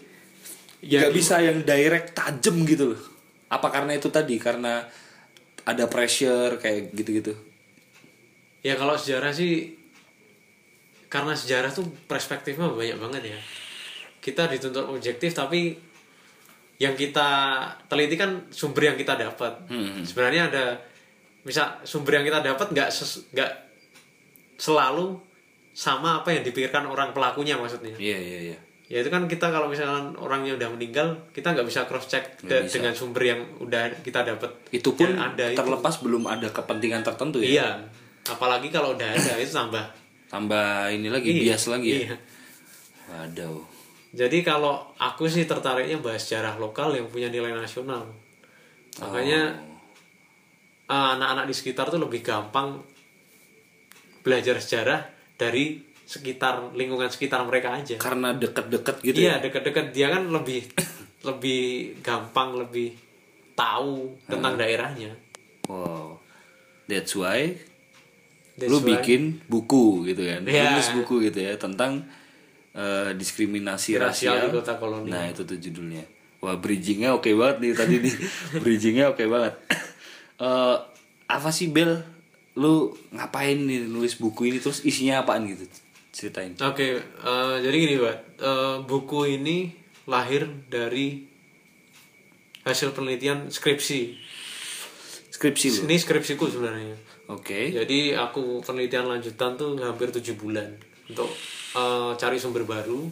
[0.79, 3.01] Ya, Gak bisa yang direct tajem gitu loh.
[3.47, 4.35] Apa karena itu tadi?
[4.37, 4.83] Karena
[5.63, 7.33] ada pressure kayak gitu-gitu.
[8.59, 9.76] ya kalau sejarah sih
[11.07, 13.39] karena sejarah tuh perspektifnya banyak banget ya
[14.19, 15.75] kita dituntut objektif tapi
[16.77, 17.29] yang kita
[17.87, 20.03] teliti kan sumber yang kita dapat Hmm.
[20.03, 20.65] sebenarnya ada
[21.41, 22.89] misal sumber yang kita dapat nggak
[23.31, 23.51] nggak
[24.55, 25.17] selalu
[25.71, 28.57] sama apa yang dipikirkan orang pelakunya maksudnya Iya iya iya.
[28.87, 32.65] ya itu kan kita kalau misalkan orangnya udah meninggal kita nggak bisa cross check Nggak
[32.65, 32.73] bisa.
[32.73, 35.55] dengan sumber yang udah kita dapat Itu pun ada itu.
[35.55, 37.47] terlepas belum ada kepentingan tertentu ya.
[37.47, 37.69] iya
[38.25, 39.85] apalagi kalau udah ada itu tambah
[40.27, 41.99] Tambah ini lagi Iya, bias lagi ya.
[42.03, 42.15] iya.
[43.07, 43.63] Waduh.
[44.11, 48.07] Jadi kalau aku sih tertariknya bahas sejarah lokal yang punya nilai nasional.
[48.99, 49.55] Makanya
[50.87, 50.93] Oh.
[50.93, 52.79] eh, anak-anak di sekitar tuh lebih gampang
[54.23, 54.99] belajar sejarah
[55.35, 57.99] dari sekitar lingkungan sekitar mereka aja.
[57.99, 59.43] Karena deket-deket gitu iya, ya.
[59.43, 60.63] dekat-dekat dia kan lebih
[61.27, 61.63] lebih
[61.99, 62.95] gampang lebih
[63.53, 65.11] tahu tentang daerahnya.
[65.67, 66.19] Wow.
[66.87, 67.59] That's why
[68.57, 70.41] That's lu why- bikin buku gitu kan.
[70.43, 70.73] Iya.
[70.73, 72.03] Nulis buku gitu ya tentang
[72.73, 75.09] eh, diskriminasi Rasial rasial, di kota kolonial.
[75.09, 76.01] Nah, itu tuh judulnya.
[76.37, 78.15] Wah, bridgingnya oke banget nih tadi nih.
[78.63, 79.53] bridgingnya oke banget.
[80.37, 80.77] Eh
[81.25, 81.97] apa sih Bel?
[82.53, 85.65] Lu ngapain nih nulis buku ini terus isinya apaan gitu?
[86.13, 86.53] Ceritain.
[86.61, 88.17] Oke, eh, jadi gini, Pak.
[88.37, 89.73] Eh, buku ini
[90.05, 91.25] lahir dari
[92.61, 94.13] hasil penelitian skripsi.
[95.33, 95.79] Skripsi lu.
[95.89, 96.97] Ini skripsiku sebenarnya.
[97.27, 97.75] Oke.
[97.75, 100.67] Jadi aku penelitian lanjutan tuh hampir tujuh bulan
[101.07, 101.27] untuk
[101.75, 103.03] eh, cari sumber baru.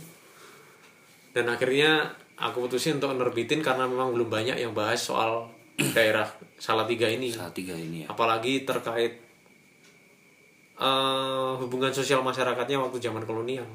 [1.35, 2.07] Dan akhirnya
[2.39, 5.51] aku putusin untuk nerbitin karena memang belum banyak yang bahas soal
[5.95, 6.23] daerah
[6.55, 7.27] Salatiga ini.
[7.27, 8.15] Saat tiga ini ya.
[8.15, 9.19] Apalagi terkait
[10.79, 13.67] eh, hubungan sosial masyarakatnya waktu zaman kolonial.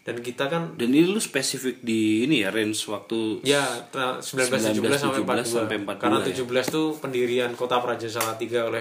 [0.00, 3.60] Dan kita kan Dan ini lu spesifik di ini ya range waktu Ya,
[3.92, 5.44] tra- 1917 sampai 42.
[5.44, 6.64] 1917 sampai 42 Karena ya.
[6.64, 8.80] 17 tuh pendirian kota Praja Salatiga oleh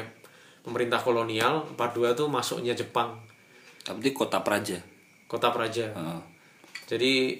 [0.66, 3.16] pemerintah kolonial, 42 tuh masuknya Jepang,
[3.82, 4.78] tapi kota Praja.
[5.30, 5.94] kota Praja.
[5.94, 6.22] Heeh.
[6.90, 7.38] Jadi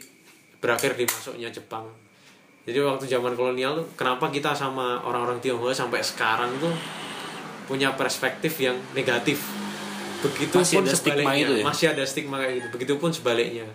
[0.62, 1.90] berakhir di masuknya Jepang.
[2.70, 6.70] Jadi waktu zaman kolonial tuh kenapa kita sama orang-orang Tionghoa sampai sekarang tuh
[7.66, 9.42] punya perspektif yang negatif.
[10.22, 11.64] Begitupun Masih ada stigma sebaliknya, itu ya?
[11.66, 12.68] masih ada stigma kayak gitu.
[12.78, 13.66] Begitupun sebaliknya.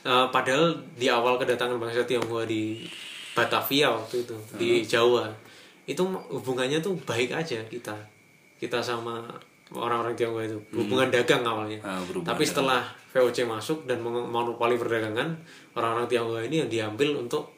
[0.00, 2.88] Eh, padahal di awal kedatangan bangsa Tionghoa di
[3.32, 5.28] Batavia waktu itu di Jawa
[5.86, 7.96] itu hubungannya tuh baik aja kita.
[8.60, 9.24] Kita sama
[9.72, 10.58] orang-orang Tionghoa itu.
[10.74, 11.78] Hubungan dagang awalnya.
[11.80, 15.34] Ah, tapi setelah VOC masuk dan monopoli perdagangan
[15.78, 17.54] orang-orang Tionghoa ini yang diambil untuk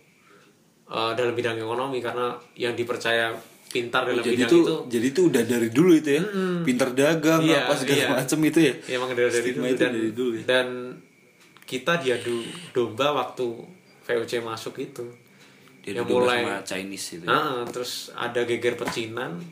[0.86, 1.98] eh, dalam bidang ekonomi.
[1.98, 3.34] Karena yang dipercaya
[3.72, 6.22] pintar dalam Jadi bidang tuh itu jadi tuh udah dari dulu itu ya.
[6.60, 8.08] Pinter dagang Iya, apa segala iya.
[8.12, 8.74] macem itu ya.
[8.84, 9.80] ya emang dari, dari dulu itu.
[9.80, 10.44] dan, dari dulu ya.
[10.44, 10.66] dan
[11.64, 12.36] kita diadu
[12.76, 13.48] domba waktu
[14.04, 15.08] VOC masuk itu
[15.82, 17.26] Dia yang mulai sama Chinese itu.
[17.26, 19.42] Ah, terus ada geger pecinan.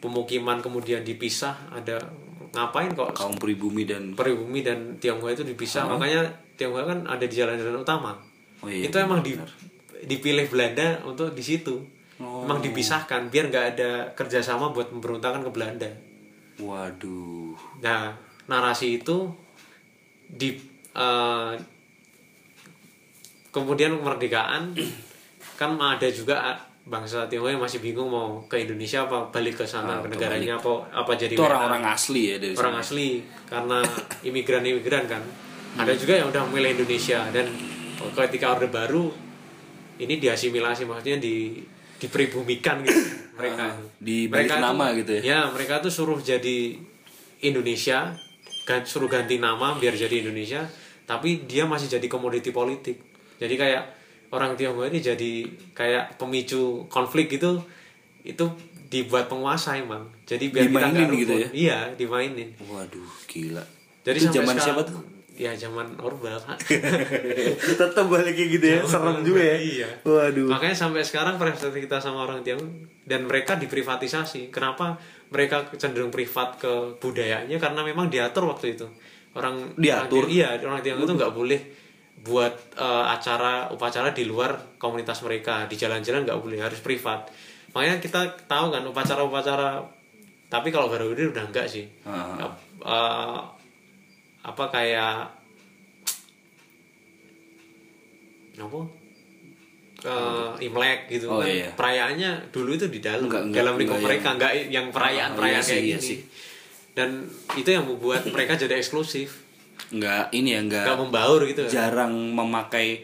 [0.00, 1.56] Pemukiman kemudian dipisah.
[1.72, 2.04] Ada
[2.52, 3.16] ngapain kok?
[3.16, 5.88] Kaum pribumi dan pribumi dan Tionghoa itu dipisah.
[5.88, 6.28] Makanya
[6.60, 8.12] Tionghoa kan ada di jalan-jalan utama.
[8.60, 9.32] Oh iya, itu emang di,
[10.04, 12.00] dipilih Belanda untuk di situ.
[12.20, 12.44] Oh.
[12.44, 15.88] emang dipisahkan biar nggak ada kerjasama buat memberontakan ke Belanda.
[16.60, 17.56] Waduh.
[17.80, 18.12] Nah
[18.44, 19.32] narasi itu
[20.28, 20.52] di
[20.92, 21.52] eh,
[23.50, 24.74] kemudian kemerdekaan
[25.60, 26.56] kan ada juga
[26.90, 30.90] bangsa Tionghoa yang masih bingung mau ke Indonesia apa balik ke sana ke negaranya apa
[30.90, 32.82] apa jadi itu orang-orang asli ya dari orang sana.
[32.82, 33.08] asli
[33.46, 33.78] karena
[34.28, 35.22] imigran-imigran kan.
[35.70, 37.46] Ada juga yang udah memilih Indonesia dan
[38.26, 39.06] ketika orde baru
[40.02, 41.62] ini diasimilasi maksudnya di
[42.00, 42.96] dipribumikan gitu.
[43.38, 43.64] Mereka
[44.00, 45.22] dibalik Mereka nama tuh- gitu ya?
[45.22, 46.76] ya mereka tuh suruh jadi
[47.44, 48.12] Indonesia
[48.84, 50.62] suruh ganti nama biar jadi Indonesia
[51.08, 53.09] tapi dia masih jadi komoditi politik
[53.40, 53.82] jadi kayak
[54.30, 55.32] orang Tionghoa ini jadi
[55.74, 57.58] kayak pemicu konflik gitu
[58.22, 58.44] itu
[58.90, 60.06] dibuat penguasa emang.
[60.26, 61.48] Jadi biar kita Dimainin nggak gitu ya?
[61.50, 62.50] iya dimainin.
[62.68, 63.62] Waduh gila.
[64.02, 65.00] Jadi itu zaman sekarang- siapa tuh?
[65.40, 66.58] Ya zaman Orba Pak.
[67.80, 69.56] tetap balik kayak gitu ya serem juga ya.
[69.56, 69.88] iya.
[70.04, 70.52] Waduh.
[70.52, 72.68] Makanya sampai sekarang persepsi kita sama orang Tionghoa
[73.08, 74.52] dan mereka diprivatisasi.
[74.52, 75.00] Kenapa
[75.32, 77.56] mereka cenderung privat ke budayanya?
[77.56, 78.84] Karena memang diatur waktu itu.
[79.32, 80.26] Orang Diatur?
[80.26, 81.60] orang, iya orang Tionghoa itu nggak boleh
[82.20, 85.64] buat eh, acara upacara di luar komunitas mereka.
[85.64, 87.28] Di jalan-jalan nggak boleh harus privat.
[87.70, 89.80] Makanya kita tahu kan upacara-upacara
[90.46, 91.86] tapi kalau baru ini udah enggak sih.
[92.02, 92.34] Ah.
[92.80, 93.38] Eh,
[94.42, 95.30] apa kayak
[98.56, 98.80] apa?
[100.00, 101.46] Eh, Imlek gitu Oh, kan.
[101.46, 101.68] iya.
[101.70, 104.28] perayaannya dulu itu di dalam Enggak- enggak- dalam lingkup enggak mereka.
[104.34, 106.18] nggak yang perayaan perayaan Ah, iya sih, kayak iya gini sih.
[106.90, 107.08] dan
[107.54, 109.44] itu yang membuat mereka jadi eksklusif
[109.90, 113.02] nggak ini ya nggak nggak membaur gitu kan jarang memakai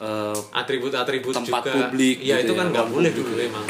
[0.00, 1.72] eh, atribut-atribut Tempat juga.
[1.88, 3.66] publik ya gitu itu ya, kan nggak boleh dulu emang.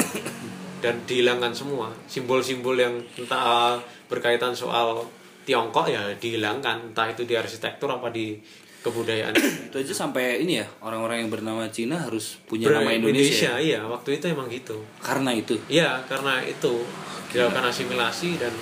[0.77, 1.89] Dan dihilangkan semua.
[2.05, 3.75] Simbol-simbol yang entah uh,
[4.13, 5.03] berkaitan soal
[5.49, 6.93] Tiongkok ya dihilangkan.
[6.93, 8.37] Entah itu di arsitektur apa di
[8.85, 9.35] kebudayaan.
[9.73, 13.83] Itu aja sampai ini ya orang-orang yang bernama Cina harus punya Ber- nama Indonesia, iya.
[13.83, 14.79] Waktu itu emang gitu.
[15.03, 15.59] Karena itu?
[15.67, 16.87] Iya, karena itu.
[17.35, 18.55] Dilakukan asimilasi dan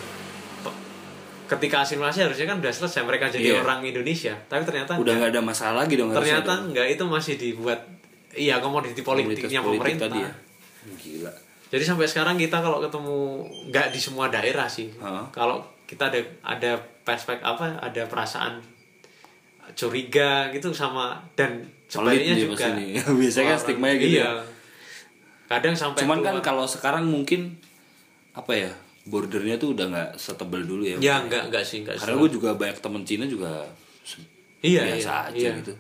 [1.47, 3.61] ketika asimilasi harusnya kan udah selesai mereka jadi Iya.
[3.61, 6.71] orang Indonesia, tapi ternyata udah nggak ada masalah lagi dong ternyata dong.
[6.71, 7.81] enggak itu masih dibuat
[8.33, 10.09] iya komoditi politiknya politik pemerintah.
[10.09, 10.33] tadi ya
[10.95, 11.33] gila
[11.65, 13.19] Jadi sampai sekarang kita kalau ketemu
[13.67, 14.89] nggak di semua daerah sih.
[14.91, 15.25] Heeh.
[15.29, 16.73] Kalau kita ada ada
[17.03, 18.63] perspektif apa, ada perasaan
[19.75, 22.71] curiga gitu sama dan sebaliknya juga.
[23.19, 24.31] Biasanya kan Orang- stigmanya gitu Iya.
[25.45, 27.59] Kadang sampai cuman kan kalau sekarang mungkin
[28.33, 28.73] apa ya
[29.05, 32.49] bordernya tuh udah nggak setebal dulu ya ya enggak enggak sih enggak karena gue juga
[32.53, 33.69] banyak temen Cina juga
[34.61, 35.59] Iya, biasa iya, aja iya.
[35.61, 35.73] gitu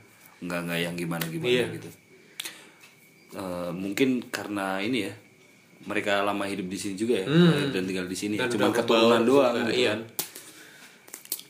[0.44, 1.66] nggak nggak yang gimana gimana Iya.
[1.72, 1.88] gitu
[3.34, 5.14] Eh, mungkin karena ini ya
[5.84, 7.26] mereka lama hidup di sini juga ya
[7.68, 8.46] dan tinggal di sini Hmm.
[8.46, 9.90] Dan cuma keturunan doang juga, gitu iya.
[9.90, 10.06] kan.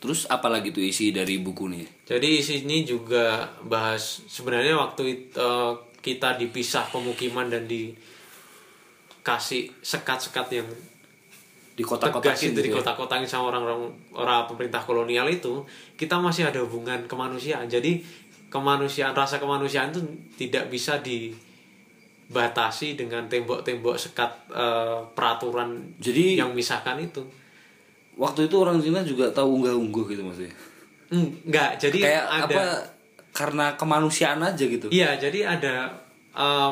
[0.01, 3.25] terus apalagi tuh isi dari buku nih Jadi sini juga
[3.63, 8.01] bahas sebenarnya waktu it- eh, kita dipisah pemukiman dan dikasih
[9.79, 10.69] sekat-sekat yang
[11.75, 16.63] di kota-kota tegas itu di kota-kotanya sama orang-orang orang pemerintah kolonial itu kita masih ada
[16.63, 17.67] hubungan kemanusiaan.
[17.67, 17.99] Jadi
[18.47, 19.99] kemanusiaan rasa kemanusiaan itu
[20.39, 27.23] tidak bisa dibatasi dengan tembok-tembok sekat eh, peraturan Jadi- yang misahkan itu.
[28.15, 30.55] waktu itu orang Cina juga tahu unggah-ungguh gitu maksudnya
[31.11, 32.63] Enggak, jadi kayak ada apa
[33.35, 35.91] karena kemanusiaan aja gitu Iya, jadi ada
[36.31, 36.71] eh,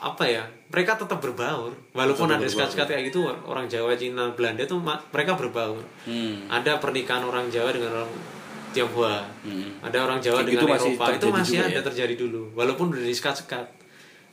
[0.00, 0.40] apa ya?
[0.70, 3.26] Mereka tetap berbaur, walaupun ada sekat-sekat kayak gitu.
[3.26, 5.82] Orang Jawa, Cina, Belanda tuh ma- mereka berbaur.
[6.06, 6.46] Hmm.
[6.46, 8.12] Ada pernikahan orang Jawa dengan orang
[8.70, 9.18] Tionghoa,
[9.82, 11.04] ada orang Jawa Kayak dengan masih Eropa.
[11.18, 11.82] Itu masih ada ya?
[11.82, 13.66] terjadi dulu, walaupun udah disekat-sekat.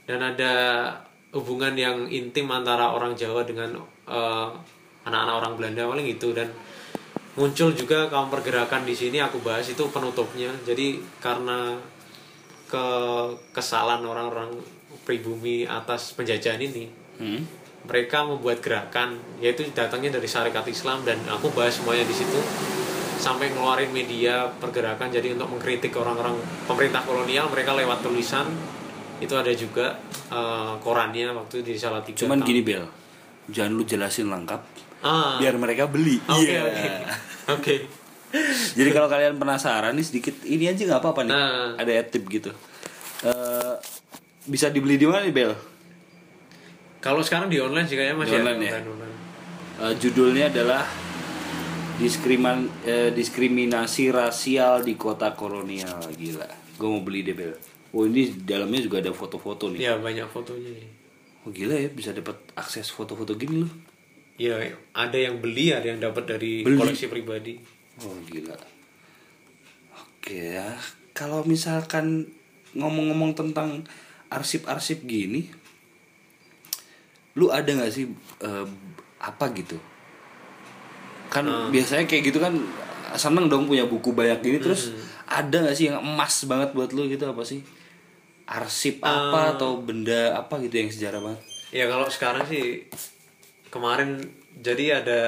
[0.05, 0.53] Dan ada
[1.33, 3.73] hubungan yang intim antara orang Jawa dengan
[4.07, 4.49] eh,
[5.07, 6.47] anak-anak orang Belanda paling gitu dan
[7.37, 11.77] muncul juga kaum pergerakan di sini aku bahas itu penutupnya jadi karena
[12.67, 12.85] ke
[13.55, 14.51] kesalahan orang-orang
[15.07, 16.85] pribumi atas penjajahan ini
[17.17, 17.41] Hmm.
[17.83, 22.37] mereka membuat gerakan yaitu datangnya dari syarikat Islam dan aku bahas semuanya di situ
[23.17, 26.37] sampai ngeluarin media pergerakan jadi untuk mengkritik orang-orang
[26.67, 28.45] pemerintah kolonial mereka lewat tulisan
[29.17, 29.97] itu ada juga
[30.29, 32.45] eh, korannya waktu di salah tiga cuman tahun.
[32.45, 32.85] gini Bel
[33.49, 34.61] jangan lu jelasin lengkap
[35.01, 36.61] ah biar mereka beli oke Iya.
[36.61, 36.89] oke
[37.55, 37.75] oke
[38.75, 41.31] Jadi kalau kalian penasaran nih sedikit ini aja nggak apa-apa nih.
[41.31, 41.79] Nah.
[41.79, 42.51] Ada tip gitu.
[43.23, 43.73] Eh
[44.47, 45.53] bisa dibeli di mana nih Bel?
[46.97, 48.71] kalau sekarang di online sih kayaknya masih Di online ya?
[48.73, 49.15] online, online.
[49.77, 50.83] Eh, judulnya adalah
[51.97, 56.45] diskriman eh, diskriminasi rasial di kota kolonial gila.
[56.75, 57.53] Gue mau beli deh Bel.
[57.93, 59.79] Oh ini dalamnya juga ada foto-foto nih.
[59.81, 60.87] ya banyak fotonya nih.
[61.45, 63.73] Oh gila ya bisa dapat akses foto-foto gini loh.
[64.37, 64.53] ya
[64.93, 66.77] ada yang beli ada yang dapat dari Beli?
[66.77, 67.57] koleksi pribadi
[67.97, 68.53] Oh gila.
[69.97, 70.77] Oke ya.
[71.17, 72.29] Kalau misalkan
[72.77, 73.81] ngomong-ngomong tentang
[74.27, 75.47] arsip-arsip gini,
[77.35, 78.05] lu ada nggak sih
[78.43, 78.67] eh,
[79.21, 79.77] apa gitu?
[81.27, 82.55] Kan biasanya kayak gitu kan
[83.15, 84.91] seneng dong punya buku banyak gini terus
[85.27, 87.63] ada nggak sih yang emas banget buat lu gitu apa sih?
[88.47, 91.41] Arsip apa atau benda apa gitu yang sejarah banget?
[91.71, 92.87] ya kalau sekarang sih
[93.67, 94.23] kemarin
[94.57, 95.21] jadi ada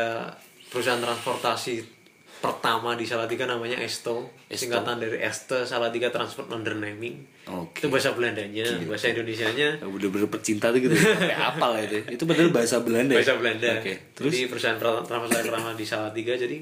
[0.71, 1.98] perusahaan transportasi
[2.39, 7.19] pertama di Salatiga namanya Esto, singkatan dari Este Salatiga Transport Underneming
[7.51, 7.83] Oke.
[7.83, 9.75] itu bahasa Belandanya bahasa Indonesianya.
[9.83, 10.95] Bener-bener pecinta tuh gitu.
[10.95, 11.99] Sampai apal lah itu.
[12.07, 13.19] Itu bener bahasa Belanda ya?
[13.19, 13.69] bahasa Belanda.
[13.83, 14.31] Oke Terus?
[14.31, 16.57] jadi perusahaan tra- transportasi pertama di Salatiga jadi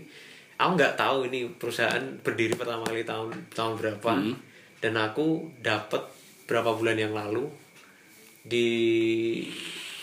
[0.57, 4.11] aku nggak tahu ini perusahaan berdiri pertama kali tahun tahun berapa.
[4.17, 4.34] Hmm.
[4.78, 6.01] dan aku dapat
[6.45, 7.45] berapa bulan yang lalu
[8.41, 8.65] di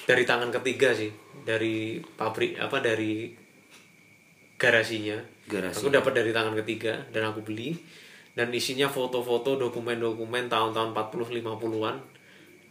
[0.07, 1.11] dari tangan ketiga sih.
[1.45, 3.29] Dari pabrik apa dari
[4.57, 5.77] garasinya Garasi.
[5.79, 7.77] aku dapat dari tangan ketiga dan aku beli.
[8.35, 11.97] Dan isinya foto-foto dokumen-dokumen tahun-tahun 40 50-an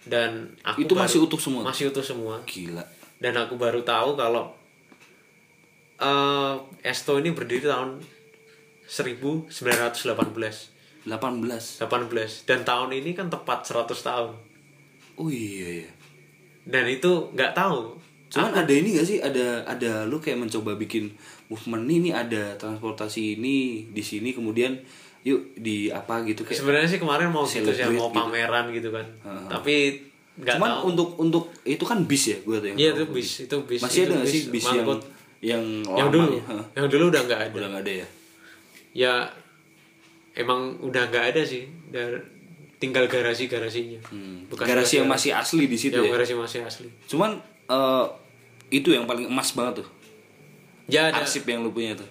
[0.04, 1.62] dan aku Itu baru- masih utuh semua?
[1.64, 2.36] masih utuh semua.
[2.44, 2.84] Gila.
[3.16, 4.52] Dan aku baru tahu kalau
[5.96, 6.54] eh
[6.84, 8.04] Esto ini berdiri tahun
[8.84, 9.48] 1918
[11.08, 14.32] 18 18 dan tahun ini kan tepat 100 tahun.
[15.16, 15.90] Oh iya iya.
[16.64, 17.96] Dan itu nggak tahu.
[18.28, 19.20] Cuman ada ini gak sih?
[19.20, 21.14] Ada ada lu kayak mencoba bikin
[21.54, 23.56] movement ini ada transportasi ini
[23.88, 24.74] di sini kemudian
[25.22, 28.12] yuk di apa gitu kayak sebenarnya sih kemarin mau gitu sih mau gitu.
[28.12, 29.06] pameran gitu kan.
[29.48, 30.02] Tapi
[30.34, 30.82] nggak cuman tahu.
[30.90, 34.02] untuk untuk itu kan bis ya gue tuh yang iya itu bis itu bis masih
[34.02, 35.00] itu ada gak sih bis yang mangkut.
[35.40, 36.44] yang yang lama dulu ya?
[36.74, 37.54] Yang dulu udah nggak ada.
[37.54, 38.08] Udah nggak ada ya?
[38.92, 39.14] Ya
[40.34, 42.26] emang udah nggak ada sih Dar-
[42.76, 44.44] tinggal garasi garasinya Hmm.
[44.50, 46.14] Bekas- garasi yang bekas- masih asli di situ yang ya?
[46.14, 46.90] garasi masih asli.
[47.06, 48.06] Cuman eh,
[48.72, 49.88] itu yang paling emas banget tuh
[50.88, 51.24] ya ada.
[51.24, 52.08] Arsip yang lu punya tuh.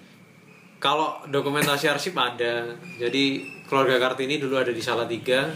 [0.82, 2.74] Kalau dokumentasi arsip ada.
[2.98, 5.50] Jadi keluarga kartini dulu ada di Salatiga.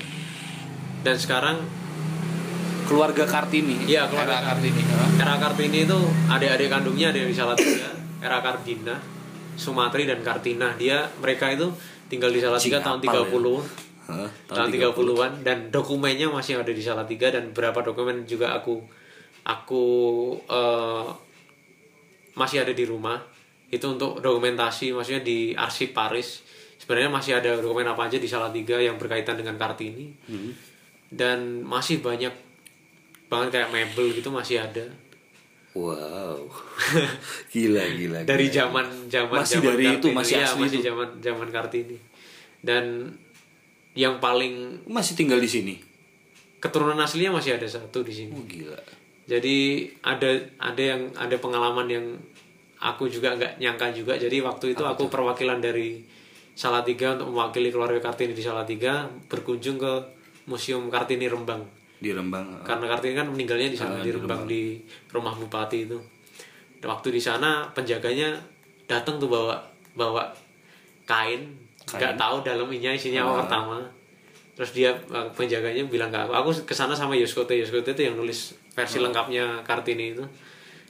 [1.03, 1.63] Dan sekarang
[2.87, 3.87] keluarga kartini?
[3.87, 4.83] Iya, keluarga Era kartini.
[4.87, 5.11] Hah?
[5.23, 5.99] era kartini itu
[6.31, 7.91] adik-adik kandungnya ada di Salatiga.
[8.23, 8.97] Era Kardina
[9.57, 10.77] Sumatri dan Kartina.
[10.77, 11.73] Dia mereka itu
[12.07, 14.31] tinggal di Salatiga Cing, tahun apal 30 Hah?
[14.47, 17.33] tahun 30-an dan dokumennya masih ada di Salatiga.
[17.33, 18.85] Dan beberapa dokumen juga aku
[19.43, 19.85] aku
[20.47, 21.05] eh,
[22.37, 23.19] masih ada di rumah.
[23.67, 26.45] Itu untuk dokumentasi maksudnya di arsip Paris.
[26.77, 30.13] Sebenarnya masih ada dokumen apa aja di Salatiga yang berkaitan dengan Kartini.
[31.09, 32.31] Dan masih banyak
[33.27, 34.87] banget kayak mebel gitu masih ada.
[35.73, 36.49] Wow.
[37.53, 40.17] Gila gila dari zaman zaman Masih zaman dari itu, Kartini.
[40.17, 40.87] masih Iya, asli masih itu.
[40.89, 41.99] zaman zaman Kartini.
[42.63, 42.85] Dan
[43.93, 45.77] yang paling masih tinggal di sini?
[46.57, 48.33] keturunan aslinya masih ada satu di sini.
[48.33, 48.81] Oh gila
[49.27, 52.07] jadi ada ada yang ada pengalaman yang
[52.79, 54.15] aku juga nggak nyangka juga.
[54.15, 55.99] Jadi waktu itu aku perwakilan dari
[56.57, 59.93] Salatiga untuk mewakili keluarga Kartini di Salatiga berkunjung ke
[60.49, 61.61] Museum Kartini Rembang.
[61.99, 64.47] Di Rembang karena Kartini kan meninggalnya di sana di Rembang.
[64.47, 64.79] Di
[65.11, 65.99] rumah bupati itu.
[66.87, 68.39] Waktu di sana penjaganya
[68.87, 69.59] datang tuh bawa
[69.99, 70.31] bawa
[71.03, 71.51] kain.
[71.83, 73.79] Nggak tahu dalamnya isinya apa pertama.
[74.55, 74.95] Terus dia
[75.37, 76.33] penjaganya bilang ke aku.
[76.33, 77.53] Aku ke sana sama Yoskote.
[77.59, 80.25] Yoskote itu yang nulis versi lengkapnya Kartini itu.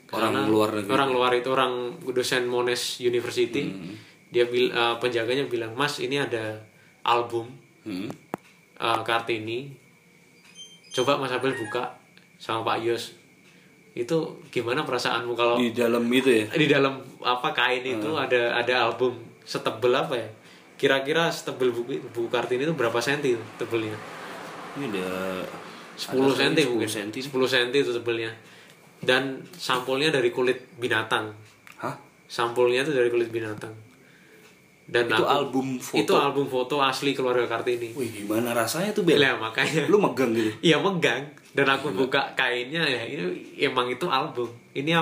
[0.07, 0.91] Orang Ke sana, luar negeri.
[0.93, 1.72] orang luar itu orang
[2.05, 3.70] dosen Monash University
[4.26, 6.59] dia bil, eh, penjaganya bilang mas ini ada
[7.03, 7.47] album
[7.82, 8.11] Hmm.
[8.76, 9.70] eh, Kartini.
[10.91, 11.95] Coba Mas Abel buka
[12.37, 13.14] sama Pak Yos.
[13.93, 14.16] Itu
[14.49, 16.47] gimana perasaanmu kalau di dalam itu ya?
[16.49, 20.28] Di dalam apa kain itu ada ada album setebel apa ya?
[20.76, 23.97] Kira-kira setebel buku, buku Kartini itu berapa senti tebelnya?
[24.74, 25.09] Ini ada
[25.97, 26.86] 10 senti mungkin.
[26.86, 27.18] 10 senti.
[27.24, 28.30] Senti itu tebelnya
[28.99, 31.32] dan sampulnya dari kulit binatang.
[31.78, 31.97] Hah?
[32.26, 33.72] Sampulnya itu dari kulit binatang.
[34.86, 35.99] Dan itu aku- album foto?
[35.99, 37.90] Itu album foto asli keluarga Kartini.
[37.92, 39.18] Wih gimana rasanya tuh bel?
[39.18, 39.90] Lah makanya.
[39.90, 40.53] Lu megang gitu?
[40.68, 41.26] Iya megang.
[41.51, 43.24] Dan aku buka kainnya ya ini
[43.59, 44.47] emang itu album.
[44.76, 44.92] Ini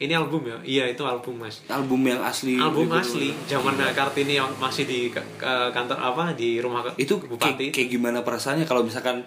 [0.00, 0.56] ini album ya?
[0.64, 1.60] Iya itu album mas.
[1.68, 2.96] album yang asli Album gitu.
[2.96, 3.28] asli.
[3.46, 7.68] Zaman Kartini yang masih di ke- ke- kantor apa di rumah itu bupati.
[7.68, 8.64] kayak, kayak gimana perasaannya?
[8.64, 9.22] Kalau misalkan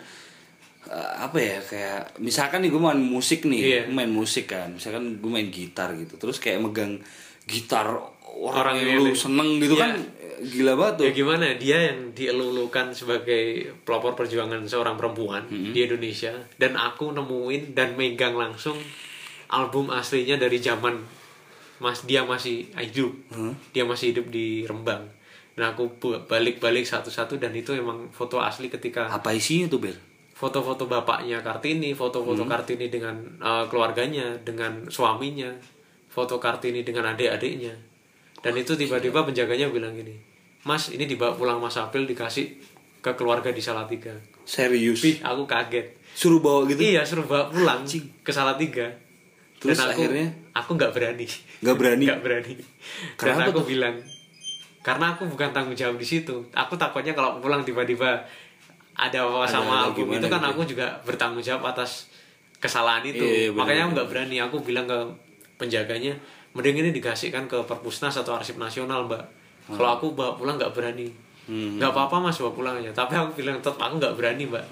[0.87, 4.71] eh, apa ya kayak misalkan nih gue main musik nih gua main musik kan.
[4.71, 6.99] Misalkan gue main gitar gitu terus kayak megang
[7.45, 7.87] gitar
[8.33, 9.83] Orang orang, yang lu seneng gitu Iya.
[9.85, 9.91] kan
[10.41, 11.03] gila banget tuh.
[11.05, 13.43] Ya gimana dia yang dielulukan sebagai
[13.85, 15.69] pelopor perjuangan seorang perempuan Hmm.
[15.69, 18.73] di Indonesia dan aku nemuin dan megang langsung
[19.47, 20.97] album aslinya dari zaman
[21.77, 23.13] mas dia masih hidup.
[23.29, 23.53] Hmm.
[23.69, 25.05] dia masih hidup di Rembang.
[25.53, 25.93] Dan aku
[26.25, 29.97] balik-balik satu-satu dan itu emang foto asli ketika apa isinya tuh bel
[30.43, 32.51] foto-foto bapaknya Kartini, foto-foto Hmm.
[32.51, 35.55] Kartini dengan uh, keluarganya, dengan suaminya,
[36.11, 37.71] foto kartini dengan adik-adiknya.
[38.43, 40.33] Dan itu tiba-tiba penjaganya bilang gini
[40.63, 42.55] mas ini dibawa pulang mas April dikasih
[43.03, 44.15] ke keluarga di Salatiga.
[44.47, 45.03] Serius?
[45.03, 45.99] Wih, aku kaget.
[46.15, 46.79] Suruh bawa gitu?
[46.79, 47.83] Iya suruh bawa pulang
[48.23, 48.87] ke Salatiga.
[49.59, 50.27] Terus dan aku, akhirnya?
[50.55, 51.27] aku nggak berani.
[51.63, 52.03] Nggak berani?
[52.07, 52.53] Nggak berani.
[53.19, 53.95] Dan Kenapa aku bilang
[54.83, 56.47] karena aku bukan tanggung jawab di situ.
[56.55, 58.23] Aku takutnya kalau pulang tiba-tiba
[58.93, 60.51] ada apa Ada- sama ada album itu kan gitu.
[60.51, 62.07] aku juga bertanggung jawab atas
[62.57, 63.19] kesalahan itu.
[63.19, 64.35] Iya, iya, makanya aku nggak berani.
[64.39, 64.97] Aku bilang ke
[65.57, 66.13] penjaganya
[66.53, 69.23] mending ini dikasihkan ke perpusnas atau arsip nasional mbak.
[69.65, 71.09] Kalau aku bawa pulang nggak berani.
[71.43, 71.75] Hmm.
[71.75, 72.93] nggak apa-apa mas bawa pulang aja.
[72.93, 74.63] Tapi aku bilang tetap aku nggak berani mbak.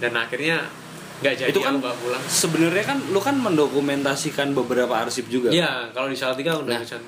[0.00, 0.64] Dan akhirnya
[1.20, 2.22] nggak jadi itu kan aku bawa pulang.
[2.24, 5.52] sebenarnya kan lu kan mendokumentasikan beberapa arsip juga?
[5.52, 7.00] Iya, kalau di Salatiga udah Nah.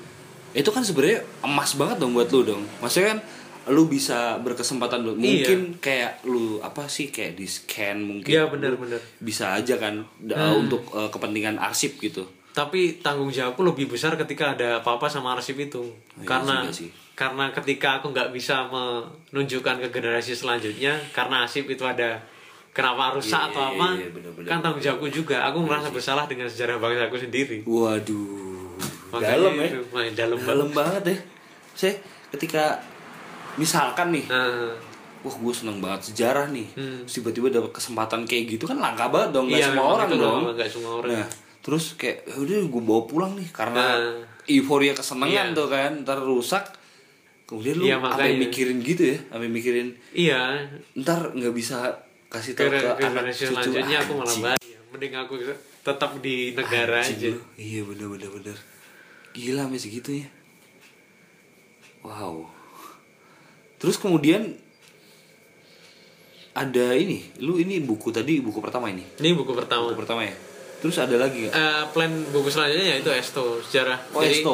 [0.53, 2.63] itu kan sebenarnya emas banget dong buat lu dong.
[2.79, 3.19] Maksudnya kan
[3.65, 5.23] lu bisa berkesempatan buat Iya.
[5.45, 8.99] mungkin kayak lu apa sih kayak di scan mungkin Iya, benar, benar.
[9.17, 14.53] bisa aja kan da- untuk eh, kepentingan arsip gitu Tapi tanggung jawabku lebih besar ketika
[14.53, 15.81] ada apa-apa sama arsip itu.
[16.13, 16.91] iya karena sih.
[17.13, 22.21] karena ketika aku nggak bisa menunjukkan ke generasi selanjutnya karena arsip itu ada
[22.69, 24.47] kenapa rusak Iya, atau apa iya, benar-benar.
[24.47, 28.75] kan tanggung jawabku juga aku merasa bersalah dengan sejarah bangsa aku sendiri waduh
[29.09, 31.17] Makanya dalam ya main dalam dalam banget ya
[31.73, 31.93] saya
[32.29, 32.81] ketika
[33.55, 34.73] misalkan nih Nah,
[35.21, 36.67] wah gue seneng banget sejarah nih.
[36.73, 36.99] Hmm.
[37.05, 40.41] Tiba-tiba dapat kesempatan kayak gitu kan langka banget dong nggak Iya, semua orang itu dong.
[40.49, 41.11] nggak semua orang.
[41.13, 41.27] nah
[41.63, 44.19] terus kayak "Ya udah gue bawa pulang nih karena Nah.
[44.45, 45.55] euforia kesenangan Iya.
[45.55, 46.63] tuh kan ntar rusak
[47.45, 48.35] kemudian lu Iya, makanya.
[48.37, 50.59] mikirin gitu ya sampai mikirin iya.
[50.93, 51.87] Ntar nggak bisa
[52.27, 55.33] kasih tahu ke ke, anak cucu selanjutnya aku malah bahaya mending aku
[55.79, 57.29] tetap di negara Anjing aja.
[57.55, 58.57] iya bener bener bener.
[59.31, 60.27] Gila sampai segitunya.
[62.01, 62.51] Wow
[63.83, 64.55] terus kemudian
[66.53, 70.31] ada ini lu ini buku tadi buku pertama ini ini buku pertama buku pertama ya
[70.79, 73.99] terus ada lagi Eh, plan buku selanjutnya yaitu Esto sejarah.
[74.11, 74.53] Oh, Jadi, Esto.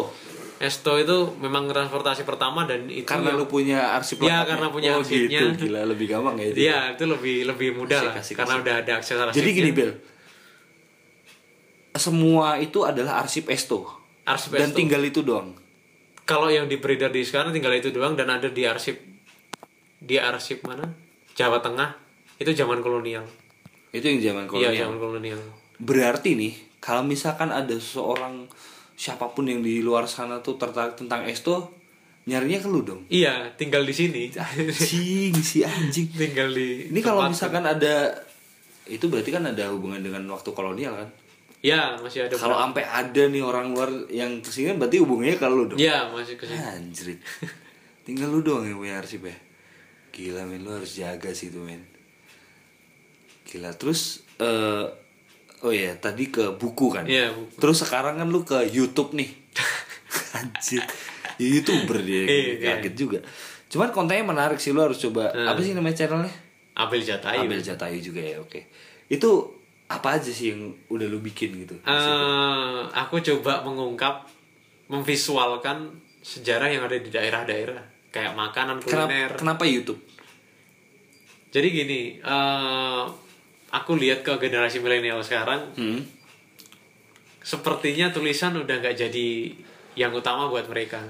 [0.59, 4.93] Esto itu memang transportasi pertama dan itu karena yang- lu punya arsip Iya, karena punya
[4.93, 5.39] oh, arsipnya.
[5.47, 5.65] gitu.
[5.65, 8.63] gila lebih gampang ya itu Iya, itu lebih lebih mudah lah Kasih, kasih, karena kasih.
[8.63, 9.37] udah ada akses arsipnya.
[9.37, 9.91] jadi gini Bel
[11.95, 13.89] semua itu adalah arsip Esto
[14.23, 14.77] Arsip dan Esto.
[14.77, 15.57] tinggal itu doang
[16.23, 19.01] Kalau yang di beredar di sekarang tinggal itu doang dan ada di arsip
[19.99, 20.87] di arsip mana?
[21.35, 21.95] Jawa Tengah.
[22.39, 23.27] Itu zaman kolonial.
[23.89, 25.41] itu yang zaman kolonial Iya, zaman kolonial.
[25.81, 28.45] Berarti nih, kalau misalkan ada seseorang
[28.93, 31.73] siapa pun yang di luar sana tuh tertarik tentang Esto,
[32.29, 33.01] nyarinya ke lu dong.
[33.09, 34.29] Iya, tinggal di sini.
[34.37, 36.05] Anjing, si anjing.
[36.21, 38.13] tinggal di Ini kalau misalkan ada
[38.85, 41.09] itu berarti kan ada hubungan dengan waktu kolonial kan?
[41.59, 45.35] Ya, masih ada Kalau sampai ada nih orang luar yang ke sini kan berarti hubungannya
[45.35, 45.79] ke lu dong.
[45.81, 46.61] Iya, masih ke sini.
[46.61, 47.19] Anjrit.
[48.07, 49.48] Tinggal lu doang yang punya arsip ya.
[50.09, 51.83] Gila men, lu harus jaga sih itu men.
[53.47, 53.73] Gila.
[53.77, 54.85] Terus eh
[55.59, 57.05] oh ya, tadi ke buku kan.
[57.05, 57.59] Iya, buku.
[57.59, 59.29] Terus sekarang kan lu ke YouTube nih.
[60.39, 60.83] Anjir.
[61.39, 63.19] Ya, YouTuber dia Iya, kaget juga.
[63.71, 65.31] Cuman kontennya menarik sih lu harus coba.
[65.31, 65.55] Hmm.
[65.55, 66.33] Apa sih namanya channelnya?
[66.75, 67.47] Abel Jatayu.
[67.47, 68.67] Abel Jatayu juga ya, oke.
[69.07, 71.75] Itu apa aja sih yang udah lu bikin gitu?
[71.81, 74.25] Eh, aku coba mengungkap,
[74.89, 75.89] memvisualkan
[76.21, 79.31] sejarah yang ada di daerah-daerah, kayak makanan Kenapa, kuliner.
[79.33, 80.01] kenapa YouTube?
[81.49, 83.01] Jadi gini, eh,
[83.69, 86.01] aku lihat ke generasi milenial sekarang, Hmm.
[87.39, 89.29] sepertinya tulisan udah nggak jadi
[89.95, 91.01] yang utama buat mereka.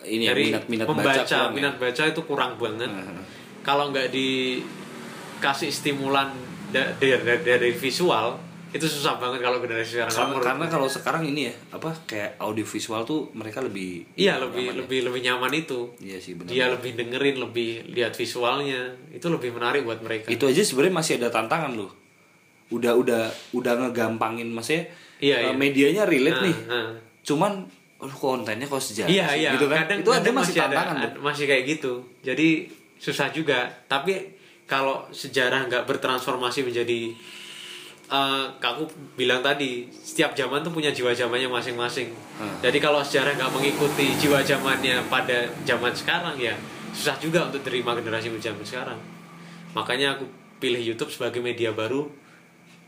[0.00, 1.54] Ini ya, Dari minat-minat baca membaca, kurang ya?
[1.54, 2.88] minat baca itu kurang banget.
[2.88, 3.20] Hmm.
[3.60, 6.32] Kalau nggak dikasih stimulan
[6.70, 8.38] da- dari, dari, dari visual,
[8.70, 10.08] itu susah banget kalau generasi sekarang.
[10.08, 14.72] karena, Menurut- karena kalau sekarang ini ya apa kayak audiovisual tuh mereka lebih Iya lebih
[14.76, 15.90] lebih lebih nyaman itu.
[15.98, 18.80] iya sih benar Dia lebih dengerin, lebih lihat visualnya.
[19.08, 20.28] Itu lebih menarik buat mereka.
[20.28, 21.90] itu aja sebenarnya masih ada tantangan loh
[22.70, 24.86] udah udah udah ngegampangin maksudnya
[25.18, 25.52] Iya, iya.
[25.52, 26.90] medianya relate Nah, nih nah.
[27.20, 27.52] cuman
[27.98, 29.50] oh, kontennya kok sejarah Iya sih, iya.
[29.52, 31.08] gitu kan Kadang, itu kadang masih ada- tantangan tuh.
[31.10, 31.92] ad- masih kayak gitu.
[32.20, 32.48] Jadi
[32.96, 33.58] susah juga.
[33.84, 34.14] Tapi
[34.64, 37.10] kalau sejarah nggak bertransformasi menjadi
[38.10, 38.84] eh aku
[39.14, 42.10] bilang tadi setiap zaman tuh punya jiwa zamannya masing-masing.
[42.36, 42.58] Hmm.
[42.58, 46.58] Jadi kalau sejarah nggak mengikuti jiwa zamannya pada zaman sekarang ya
[46.90, 48.98] susah juga untuk terima generasi zaman sekarang.
[49.70, 50.26] Makanya aku
[50.58, 52.10] pilih YouTube sebagai media baru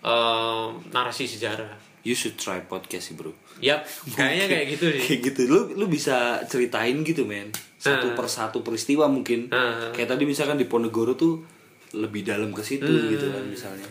[0.00, 1.78] eh, narasi sejarah.
[2.02, 3.30] you should try podcast sih bro
[3.62, 5.00] Yap, kayaknya kayak gitu sih.
[5.06, 7.46] kayak gitu lu lu bisa ceritain gitu men
[7.78, 8.18] satu Nah.
[8.18, 9.94] persatu peristiwa mungkin Nah.
[9.94, 11.46] kayak tadi misalkan di Ponegoro tuh
[11.94, 13.06] lebih dalam ke situ Hmm.
[13.06, 13.86] gitu kan misalnya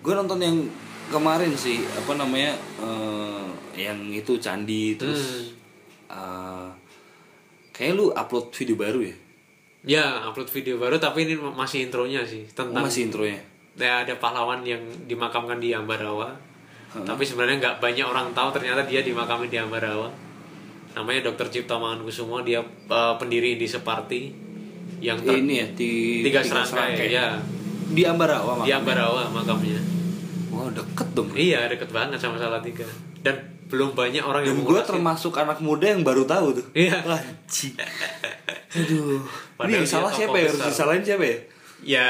[0.00, 0.56] gue nonton yang
[1.08, 3.44] kemarin sih apa namanya eh,
[3.78, 5.52] yang itu candi terus
[6.06, 6.68] eh,
[7.70, 9.16] kayak lu upload video baru ya?
[9.80, 13.40] Ya, upload video baru tapi ini masih intronya sih Oh, tentang masih intronya?
[13.74, 16.36] Ya ada pahlawan yang dimakamkan di Ambarawa.
[16.90, 20.10] Tapi sebenarnya nggak banyak orang tahu ternyata dia dimakamin di Ambarawa.
[20.90, 21.48] Namanya Dr.
[21.48, 24.28] Cipta Mangunkusumo dia eh, pendiri di Separti
[25.00, 25.90] yang ter- Ini ya di
[26.20, 27.08] tiga serangkai.
[27.08, 27.40] ya
[27.90, 28.78] Di Ambarawa di mak.
[28.78, 29.80] Ambarawa makamnya
[30.48, 31.30] Wah deket dong.
[31.32, 32.86] iya deket banget sama Salatiga
[33.20, 33.36] dan
[33.66, 36.66] belum banyak orang yang Dan gue mengulas termasuk anak muda yang baru tahu tuh.
[36.72, 36.98] Iya.
[37.00, 37.74] Anjing.
[38.72, 39.22] Aduh.
[39.54, 40.46] Padahal Ini yang salah siapa ya?
[40.48, 41.38] Harus disalahin siapa ya?
[41.80, 42.08] ya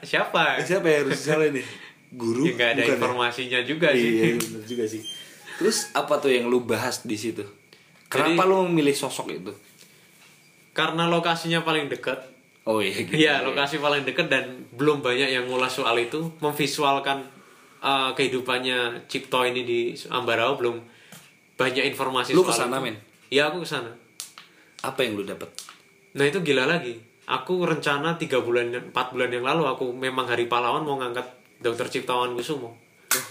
[0.00, 1.66] siapa Siapa ya harus disalahin nih?
[2.12, 2.44] Guru?
[2.44, 2.96] ya nggak ada Bukan ya?
[2.96, 5.02] informasinya juga sih Iya, bener juga sih.
[5.54, 7.42] Terus apa tuh yang lu bahas di situ?
[7.42, 7.56] Jadi-
[8.08, 9.52] Kenapa lu memilih sosok itu?
[10.72, 12.16] karena lokasinya paling dekat
[12.62, 13.10] Oh iya gitu.
[13.12, 17.26] Iya, lokasi paling dekat dan belum banyak yang ngulas soal itu, memvisualkan
[17.82, 20.78] uh, kehidupannya Cipto ini di Ambarawa belum
[21.54, 22.84] banyak informasi Lu soal ke sana, itu.
[22.86, 22.96] men?
[23.28, 23.90] Iya, aku ke sana.
[24.80, 25.50] Apa yang lu dapat?
[26.14, 26.94] Nah itu gila lagi.
[27.24, 31.24] Aku rencana tiga bulan, empat bulan yang lalu aku memang hari pahlawan mau ngangkat
[31.58, 32.70] Dokter Ciptawan Kusumo.
[32.70, 33.26] Oh,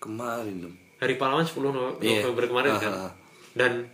[0.00, 0.74] kemarin dong.
[0.98, 2.22] Hari pahlawan 10 No- Iya.
[2.22, 2.90] November kemarin kan.
[2.90, 3.12] Ah, ah.
[3.52, 3.86] Dan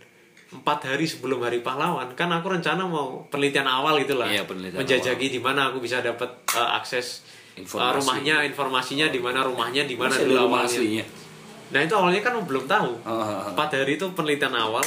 [0.51, 5.29] empat hari sebelum hari pahlawan kan aku rencana mau penelitian awal itulah Iya, penelitian menjajaki
[5.29, 7.21] di mana aku bisa dapat uh, akses
[7.53, 7.95] uh, Informasi.
[7.97, 11.05] rumahnya informasinya di mana rumahnya di mana dulu awalnya aslinya.
[11.69, 13.41] nah itu awalnya kan belum tahu Ah, ah, ah.
[13.49, 14.81] empat hari itu penelitian awal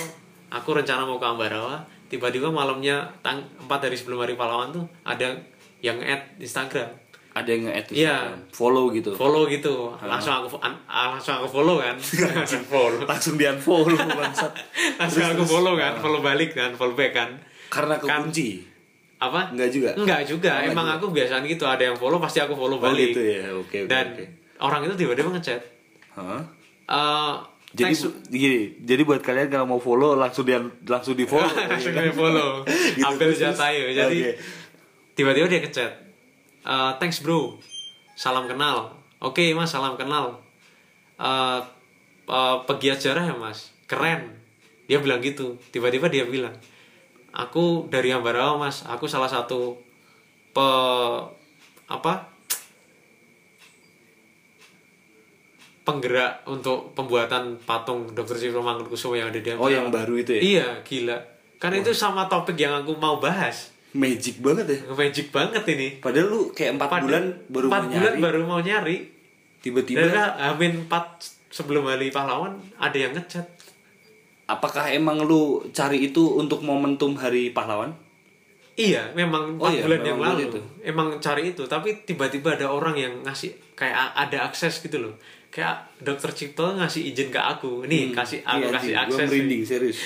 [0.48, 5.30] aku rencana mau ke Ambarawa tiba-tiba malamnya tang empat hari sebelum hari pahlawan tuh ada
[5.78, 6.90] yang add Instagram
[7.32, 8.16] Ada yang nge-add Iya.
[8.28, 9.10] Instagram, follow gitu.
[9.12, 11.96] follow gitu langsung aku ah, langsung aku follow kan
[12.68, 14.52] follow Langsung di unfollow bangsat.
[15.00, 17.30] langsung aku follow kan follow balik kan follow back kan
[17.66, 18.68] Karena Kan- kekunci.
[19.16, 19.90] apa Enggak juga.
[19.94, 22.84] enggak juga Oh, emang enggak aku biasaan gitu ada yang follow pasti aku follow Oh
[22.84, 23.48] balik gitu ya.
[23.54, 23.88] Oke oke.
[23.88, 24.24] dan oke.
[24.60, 25.62] orang itu tiba-tiba ngechat
[26.12, 26.42] Hah?
[26.84, 27.34] eh
[27.72, 27.96] Jadi
[28.28, 30.52] gini, jadi buat kalian kalau mau follow langsung di
[30.84, 31.48] langsung di follow.
[31.72, 33.56] langsung di follow Gitu, ambil terus.
[33.96, 34.36] jadi
[35.14, 35.92] tiba-tiba dia ngechat
[36.62, 37.58] Eh, thanks bro.
[38.14, 38.94] Salam kenal.
[39.18, 40.38] Oke mas salam kenal.
[41.18, 41.60] Eh,
[42.30, 43.74] eh, pegiat sejarah ya mas?
[43.90, 44.38] Keren.
[44.86, 45.58] Dia bilang gitu.
[45.74, 46.54] Tiba-tiba dia bilang
[47.34, 48.86] aku dari Ambarawa mas.
[48.86, 49.74] Aku salah satu
[50.54, 50.68] pe
[51.90, 52.30] apa?
[55.82, 58.38] Penggerak untuk pembuatan patung Dr.
[58.38, 60.40] Cipto Mangunkusumo yang ada di Oh yang baru itu ya.
[60.40, 61.18] Iya, gila.
[61.58, 63.71] Karena itu sama topik yang aku mau bahas.
[63.93, 64.78] Magic banget ya.
[64.90, 65.88] Magic banget ini.
[65.99, 68.20] Padahal lu kayak empat bulan baru empat mau bulan nyari.
[68.20, 68.97] baru mau nyari.
[69.61, 70.16] Tiba-tiba Dan
[70.51, 70.90] amin 4
[71.49, 73.47] sebelum hari pahlawan ada yang ngechat.
[74.45, 77.95] apakah emang lu cari itu untuk momentum hari pahlawan?
[78.72, 80.36] Iya, memang Oh 4 iya, bulan yang lalu.
[80.43, 80.61] begitu.
[80.82, 85.14] Emang cari itu, tapi tiba-tiba ada orang yang ngasih kayak ada akses gitu loh.
[85.49, 87.84] Kayak dokter Cipto ngasih izin ke aku.
[87.84, 89.16] Nih, kasih aku Iya, kasih gua akses.
[89.20, 89.28] nih.
[89.30, 89.99] merinding serius.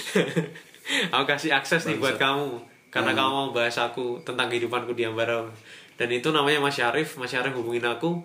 [1.14, 3.18] aku kasih akses nih buat kamu karena Hmm.
[3.18, 5.52] kamu mau bahas aku tentang kehidupanku di Ambarawa
[5.94, 8.24] dan itu namanya Mas Syarif Mas Syarif hubungin aku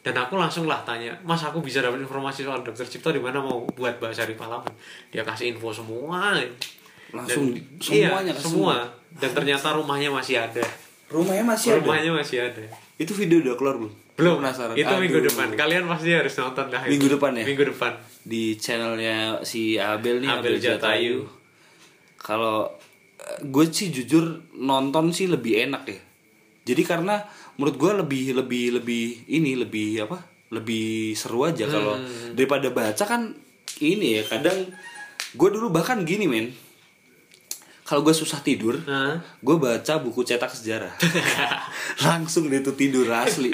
[0.00, 3.38] dan aku langsung lah tanya Mas aku bisa dapat informasi soal dokter Cipto di mana
[3.38, 4.70] mau buat bahas hari pahlawan
[5.08, 6.38] dia kasih info semua
[7.10, 8.76] Langsung Dan- semuanya iya, semua
[9.12, 10.64] dan ternyata rumahnya masih ada
[11.08, 11.78] Rumahnya masih ada.
[11.82, 12.62] rumahnya masih ada
[12.96, 13.92] Itu video udah keluar belum?
[14.12, 14.74] belum Penasaran.
[14.74, 15.28] itu minggu Aduh.
[15.28, 16.90] depan kalian pasti harus nonton dah itu.
[16.90, 17.44] Minggu depan ya?
[17.44, 17.92] minggu depan
[18.22, 21.26] Di channelnya si Abel nih Abel Jatayu.
[22.16, 22.70] Kalau
[23.44, 26.00] gue sih jujur nonton sih lebih enak ya.
[26.64, 27.22] Jadi karena
[27.54, 30.18] menurut gue lebih lebih lebih ini lebih apa?
[30.48, 32.32] Lebih seru aja kalau Hmm.
[32.32, 33.34] daripada baca kan
[33.80, 34.68] ini ya kadang
[35.32, 36.52] gue dulu bahkan gini men.
[37.82, 39.20] Kalau gue susah tidur, Nah.
[39.36, 40.94] gue baca buku cetak sejarah
[42.00, 43.50] langsung deh tuh tidur asli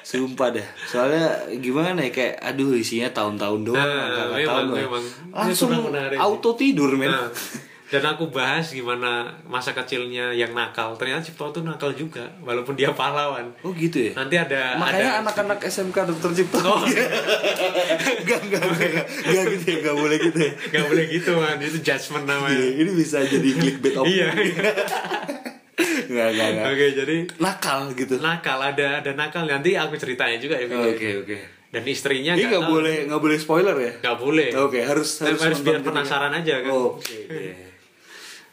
[0.00, 1.26] sumpah dah soalnya
[1.58, 5.04] gimana ya kayak aduh isinya tahun-tahun doang Nah, memang, tahun memang.
[5.30, 5.70] langsung
[6.16, 7.28] auto tidur men Nah,
[7.92, 9.12] dan aku bahas gimana
[9.44, 10.96] masa kecilnya yang nakal.
[10.96, 13.52] Ternyata Cipto tuh nakal juga, walaupun dia pahlawan.
[13.60, 16.80] oh gitu ya Nanti ada makanya ada anak-anak SMK dokter Cipto Oh.
[16.82, 17.04] gak
[18.24, 18.64] gak gak
[19.22, 22.56] gak gitu ya gak boleh gitu ya Gak boleh gitu man, itu judgement namanya.
[22.56, 24.28] Iya, ini bisa jadi clickbait opini Iya.
[26.08, 30.56] gak gak gak Oke, jadi nakal gitu nakal ada ada nakal nanti aku ceritain juga
[30.56, 30.64] ya.
[30.68, 31.36] Oke oke
[31.68, 34.48] Dan istrinya ini nggak boleh nggak boleh spoiler ya Nggak boleh.
[34.54, 35.92] Oke, harus Dan harus, harus nonton biar gitu kan?
[35.94, 36.70] penasaran aja kan.
[36.70, 37.16] Oh, Oke.
[37.26, 37.71] oke.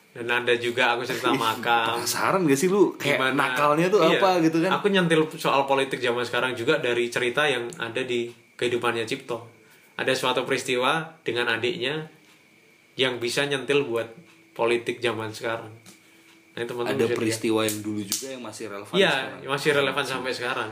[0.09, 1.95] Dan ada juga aku cerita makam.
[1.95, 4.71] Penasaran gak sih lu kayak Gimana- nakalnya tuh Iya, apa gitu kan?
[4.73, 9.45] Aku nyentil soal politik zaman sekarang juga dari cerita yang ada di kehidupannya Cipto.
[9.95, 10.91] Ada suatu peristiwa
[11.21, 12.09] dengan adiknya
[12.95, 14.09] yang bisa nyentil buat
[14.51, 15.71] politik zaman sekarang.
[16.49, 17.19] Nah, itu teman-teman Ada bisa lihat.
[17.19, 18.93] peristiwa yang dulu juga yang masih relevan.
[18.93, 19.39] Iya, sekarang.
[19.47, 20.69] masih relevan sampai sekarang.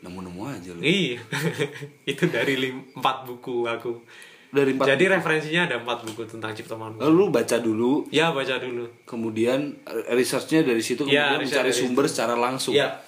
[0.00, 0.80] Nemu-nemu aja lu.
[0.82, 1.18] Iya,
[2.10, 4.02] itu dari lim- empat buku aku.
[4.50, 4.86] Dari empat.
[4.88, 7.06] Jadi referensinya ada empat buku tentang Cipto Manunggal.
[7.06, 8.90] Lalu lu baca dulu, Ya baca dulu.
[9.04, 12.74] kemudian eh, researchnya dari situ Iya, kemudian riset mencari sumber secara langsung.
[12.74, 12.98] Ya,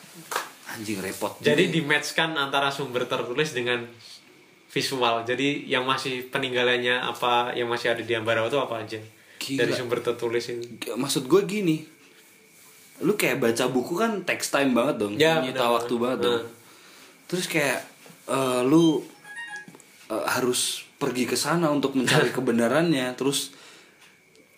[0.69, 1.37] Anjing repot.
[1.39, 3.85] jadi di matchkan antara sumber tertulis dengan
[4.69, 8.97] visual jadi yang masih peninggalannya apa yang masih ada di Ambarawa itu apa aja
[9.37, 9.59] Gila.
[9.61, 11.85] dari sumber tertulis itu maksud gue gini
[13.01, 16.49] lu kayak baca buku kan text time banget dong Ya, nyita waktu banget dong Nah.
[17.27, 17.85] terus kayak
[18.27, 19.05] eh, lu
[20.09, 23.51] eh, harus pergi ke sana untuk mencari kebenarannya terus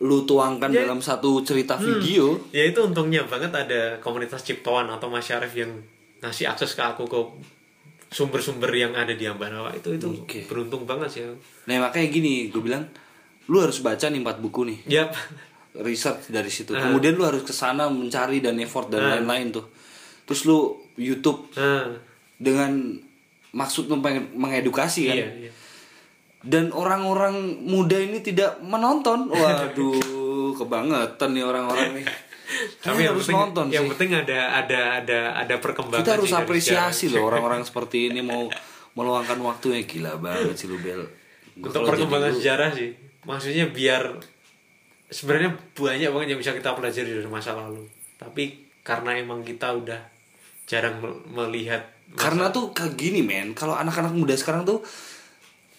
[0.04, 0.84] lu tuangkan Ya.
[0.84, 2.36] dalam satu cerita video.
[2.52, 5.72] Ya itu untungnya banget ada komunitas ciptoan atau masyarakat yang
[6.20, 7.20] ngasih akses ke aku ke
[8.12, 9.72] sumber-sumber yang ada di Ambarawa.
[9.72, 10.44] Itu itu Oke.
[10.44, 11.22] beruntung banget sih.
[11.64, 12.84] Nah makanya gini gue bilang
[13.48, 14.78] lu harus baca nih empat buku nih.
[14.86, 15.04] Ya
[15.74, 16.70] research dari situ.
[16.76, 16.86] Ah.
[16.86, 19.66] kemudian lu harus ke sana mencari dan effort dan lain-lain tuh.
[20.26, 20.58] Terus lu
[20.94, 21.90] YouTube nah,
[22.36, 22.98] dengan
[23.50, 25.16] maksud lu pengen mengedukasi kan?
[25.18, 25.50] Iya, iya.
[26.44, 27.34] Dan orang-orang
[27.64, 29.28] muda ini tidak menonton.
[29.32, 32.06] Waduh kebangetan nih orang-orang nih.
[32.78, 33.90] Tapi yang harus penting, nonton yang sih.
[33.96, 38.46] penting ada ada ada ada perkembangan kita harus apresiasi loh orang-orang seperti ini mau
[38.94, 39.82] meluangkan waktunya.
[39.82, 41.02] Gila banget sih lu Bel.
[41.58, 42.92] Gua untuk perkembangan sejarah sih.
[43.24, 44.20] Maksudnya biar
[45.08, 47.82] sebenarnya banyak banget yang bisa kita pelajari dari masa lalu.
[48.20, 50.00] Tapi karena emang kita udah
[50.68, 51.80] jarang mel- melihat
[52.12, 53.56] masa- karena tuh kayak gini men.
[53.56, 54.84] Kalau anak-anak muda sekarang tuh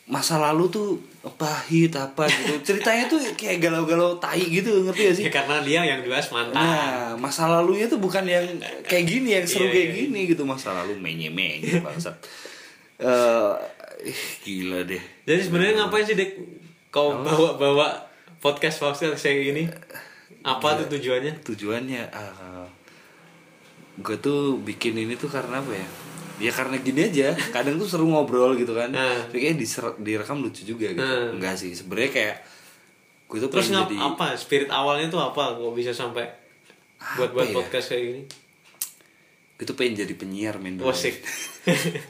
[0.05, 0.89] masa lalu tuh
[1.33, 2.53] pahit apa gitu.
[2.73, 5.23] Ceritanya tuh kayak galau-galau tai gitu ngerti gak sih?
[5.25, 6.53] Ya, karena dia yang dibahas mantan.
[6.53, 8.45] Nah, masa lalunya tuh bukan yang
[8.85, 9.97] kayak gini, yang seru Iya, kayak iya.
[10.05, 10.45] gini gitu.
[10.45, 12.13] Masa lalu menye-menye bangsat.
[13.01, 13.53] Eh,
[14.05, 15.01] ih, gila deh.
[15.27, 16.31] jadi sebenarnya ngapain sih dek
[16.93, 17.87] kau bawa bawa
[18.39, 19.63] podcast podcast kayak gini
[20.45, 21.41] apa tuh tujuannya?
[21.41, 22.63] Tujuannya ah,
[23.97, 25.87] gue tuh bikin ini tuh karena apa ya?
[26.37, 28.89] Ya karena gini aja, kadang tuh seru ngobrol gitu kan.
[28.89, 29.25] Nah.
[29.25, 30.99] Tapi kayak diser- direkam lucu juga gitu.
[30.99, 31.31] Nah.
[31.31, 32.37] Enggak sih, sebenarnya kayak
[33.25, 36.29] gue tuh terus ngap jadi apa spirit awalnya tuh apa kok bisa sampai
[37.15, 37.55] buat buat ya?
[37.55, 38.21] podcast kayak gini
[39.55, 41.25] gue tuh pengen jadi penyiar men wasik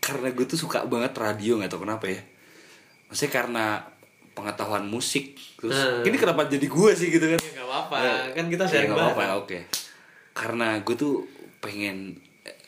[0.00, 2.22] karena gue tuh suka banget radio nggak tau kenapa ya
[3.06, 3.64] maksudnya karena
[4.30, 6.06] pengetahuan musik terus Hmm.
[6.06, 8.90] ini kenapa jadi gue sih gitu kan ya nggak apa Ya, kan kita ya, sharing
[8.90, 9.58] nggak apa-apa oke
[10.30, 11.26] karena gue tuh
[11.58, 12.16] pengen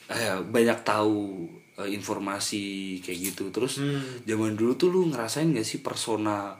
[0.07, 2.65] eh, banyak tahu eh, informasi
[3.01, 4.03] kayak gitu terus Hmm.
[4.23, 6.57] zaman dulu tuh lu ngerasain gak sih persona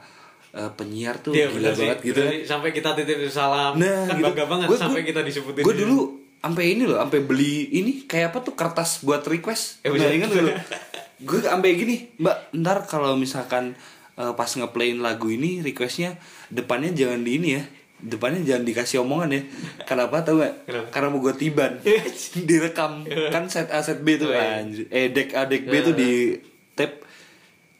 [0.51, 1.81] eh, penyiar tuh Iya, gila bener sih.
[1.81, 4.25] banget gitu Dari- sampai kita titip salam Nah, kan gitu.
[4.27, 5.97] bangga banget Gua- sampai gua- kita disebutin Gue dulu
[6.39, 9.79] sampai ini loh, sampai beli ini kayak apa tuh kertas buat request.
[9.81, 10.51] Eh, nah, ingat dulu.
[11.23, 13.73] gue sampai gini, Mbak, ntar kalau misalkan
[14.13, 16.19] eh, pas ngeplayin lagu ini requestnya
[16.49, 17.63] depannya jangan di ini ya.
[18.03, 19.41] Depannya jangan dikasih omongan ya.
[19.81, 20.67] Kenapa tau gak?
[20.67, 20.87] Kenapa?
[20.91, 21.79] Karena mau gue tiban.
[22.49, 23.01] Direkam
[23.31, 24.59] kan set A set B tuh Oh, iya.
[24.59, 24.85] anjir.
[24.87, 26.35] Eh deck A deck B tuh di
[26.73, 26.99] tape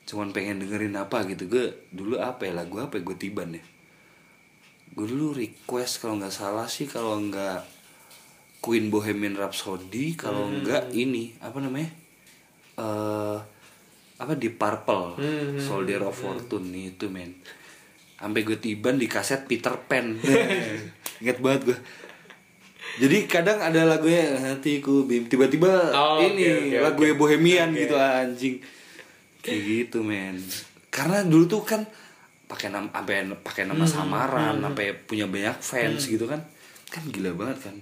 [0.04, 3.64] cuman pengen dengerin apa gitu gue dulu apa ya lagu apa ya gue tiban ya
[4.92, 7.64] gue dulu request kalau nggak salah sih kalau nggak
[8.60, 10.62] Queen Bohemian Rhapsody kalau Hmm.
[10.62, 11.90] nggak ini apa namanya
[12.76, 13.38] eh
[14.14, 17.34] apa di Purple Hmm, Soldier of Fortune itu men
[18.24, 20.16] sampai gue tiban di kaset Peter Pan.
[21.20, 21.78] Inget banget gue.
[22.94, 27.20] Jadi kadang ada lagunya hatiku bim tiba-tiba Oh, ini oke, lagunya oke.
[27.20, 27.80] Bohemian Oke.
[27.84, 28.56] gitu anjing.
[29.42, 30.38] Kayak gitu men.
[30.88, 31.82] Karena dulu tuh kan
[32.46, 36.40] pakai nama sampai pakai nama Hmm, samaran sampai punya banyak fans gitu kan.
[36.88, 37.76] Kan gila banget kan.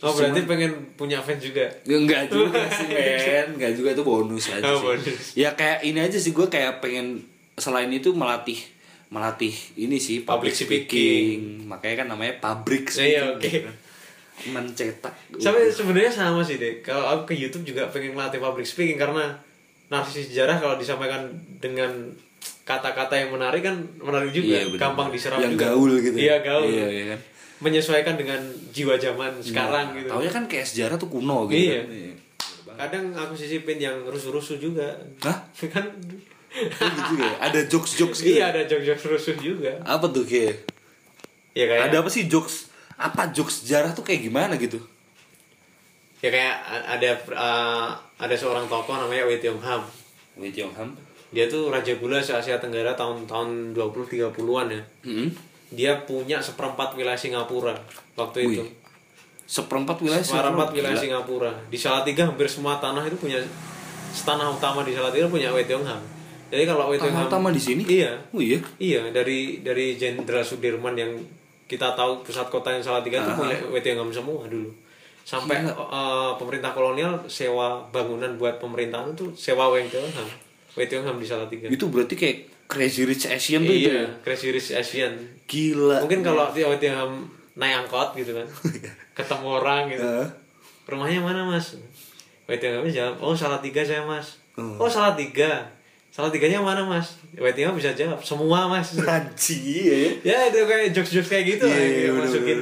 [0.00, 1.68] Oh berarti pengen punya fans juga?
[1.84, 3.46] Ya enggak juga sih men.
[3.52, 4.84] Enggak juga itu bonus aja Oh, sih.
[4.88, 5.22] bonus.
[5.36, 7.20] Ya kayak ini aja sih Gue kayak pengen
[7.54, 8.56] Selain itu melatih
[9.08, 11.64] Melatih ini sih Public speaking.
[11.64, 13.42] Makanya kan namanya pabrik Iya, speaking oke.
[13.42, 13.76] gitu kan.
[14.38, 18.94] Mencetak sampai sebenarnya sama sih deh kalau aku ke YouTube juga pengen melatih public speaking
[18.94, 19.34] karena
[19.88, 21.26] narasi sejarah kalau disampaikan
[21.58, 21.90] dengan
[22.62, 24.78] kata-kata yang menarik kan menarik juga Iya, bener.
[24.78, 25.64] gampang diserap Yang juga.
[25.66, 27.20] gaul gitu iya gaul Iya, iya kan
[27.58, 28.38] menyesuaikan dengan
[28.70, 31.82] jiwa zaman sekarang gitu Taunya kan kayak sejarah tuh kuno gitu Iya.
[31.82, 32.76] kan.
[32.78, 34.86] kadang aku sisipin yang rusuh-rusuh juga
[35.18, 35.34] Hah?
[35.74, 35.82] kan
[36.52, 37.32] Gitu ya?
[37.44, 38.36] Ada jokes-jokes gitu.
[38.40, 39.72] Iya ada jokes-jokes rusuh juga.
[39.84, 40.64] Apa tuh kayak
[41.52, 42.72] ya kayak Ada apa sih jokes?
[42.98, 44.80] Apa jokes sejarah tuh kayak gimana gitu?
[46.18, 46.56] Ya kayak
[46.88, 47.88] ada uh,
[48.18, 49.86] ada seorang tokoh namanya Wei Tiong Ham
[50.34, 50.90] Wei Tiong Ham
[51.28, 54.82] dia tuh raja gula se Asia Tenggara tahun-tahun 20 30-an ya.
[55.04, 55.28] Hmm.
[55.68, 57.76] dia punya seperempat wilayah Singapura
[58.16, 58.64] waktu Wih, itu.
[59.44, 60.76] Seperempat wilayah seperempat Singapura.
[60.80, 61.04] wilayah Gila.
[61.04, 61.52] Singapura.
[61.68, 63.36] Di Salatiga hampir semua tanah itu punya
[64.24, 66.00] tanah utama di Salatiga punya Wei Tiong Ham
[66.48, 67.82] jadi kalau Tanah Ham utama di sini?
[67.84, 68.16] iya.
[68.32, 68.58] Oh iya?
[68.80, 71.12] Iya dari dari Jenderal Sudirman yang
[71.68, 74.72] kita tahu pusat kota yang Salatiga itu punya Wei Tiong Ham semua dulu.
[75.28, 79.68] Sampai eh, pemerintah kolonial sewa bangunan buat pemerintahan itu sewa
[80.88, 82.38] Tiong Ham di Salatiga Itu berarti kayak
[82.68, 84.06] Crazy Rich Asian tuh itu iya ya?
[84.24, 85.12] Crazy Rich Asian.
[85.44, 86.04] Gila.
[86.04, 86.48] Mungkin kalau
[86.80, 87.12] Tiong Ham
[87.60, 88.48] naik angkot gitu kan.
[89.18, 90.04] Ketemu orang gitu.
[90.04, 90.28] Heeh.
[90.88, 91.76] rumahnya mana mas?
[92.48, 94.40] Ham jawab oh salah tiga saya mas.
[94.56, 94.80] Hmm.
[94.80, 95.68] oh salah tiga
[96.18, 100.18] salah tiganya mana mas weddingnya bisa jawab semua mas Anjing iya.
[100.20, 102.58] ya itu kayak jokes jokes kayak gitu Iya, lah iya, masukin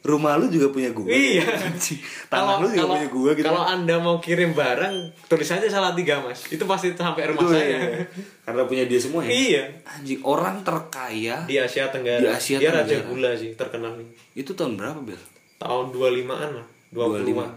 [0.00, 1.04] Rumah lu juga punya gua.
[1.06, 1.44] iya.
[2.32, 3.44] Tanah lu juga kalau- punya gua gitu.
[3.44, 4.94] kalau anda mau kirim barang
[5.28, 8.02] tulis aja salah tiga mas itu pasti sampai rumah Itu, saya iya.
[8.40, 9.28] Karena punya dia semua ya.
[9.28, 13.10] iya Anjing, orang terkaya di Asia Tenggara Di Asia dia raja Tenggara.
[13.10, 15.18] gula sih terkenal nih itu tahun berapa, Bel?
[15.56, 17.50] tahun 25-an lah 20-an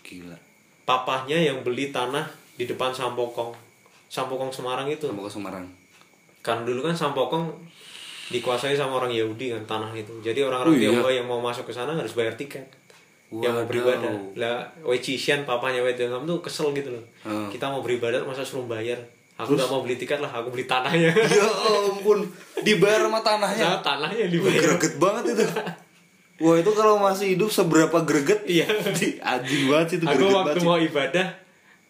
[0.00, 0.36] Gila.
[0.82, 2.24] papahnya yang beli tanah
[2.54, 3.52] di depan Sampokong
[4.14, 5.66] Sampokong Semarang itu ke Semarang.
[6.38, 7.50] kan dulu kan Sampokong
[8.26, 10.82] dikuasai sama orang Yahudi kan tanah itu jadi orang-orang Oh, iya.
[10.86, 12.62] Tionghoa yang mau masuk ke sana harus bayar tiket
[13.34, 17.48] yang mau beribadah lah Wei Chishan papanya Wei Tiongkam tuh kesel gitu loh Hmm.
[17.48, 18.96] kita mau beribadah masa suruh bayar
[19.34, 21.42] aku nggak mau beli tiket lah aku beli tanahnya ya
[21.90, 22.22] ampun,
[22.60, 23.64] dibayar sama tanahnya.
[23.66, 25.44] nah, tanahnya dibayar Greget banget itu.
[26.36, 28.42] Wah itu kalau masih hidup seberapa greget?
[28.44, 28.66] Iya.
[28.92, 30.54] Di- Anjing banget sih itu aku waktu banget.
[30.56, 30.64] sih.
[30.64, 31.26] mau ibadah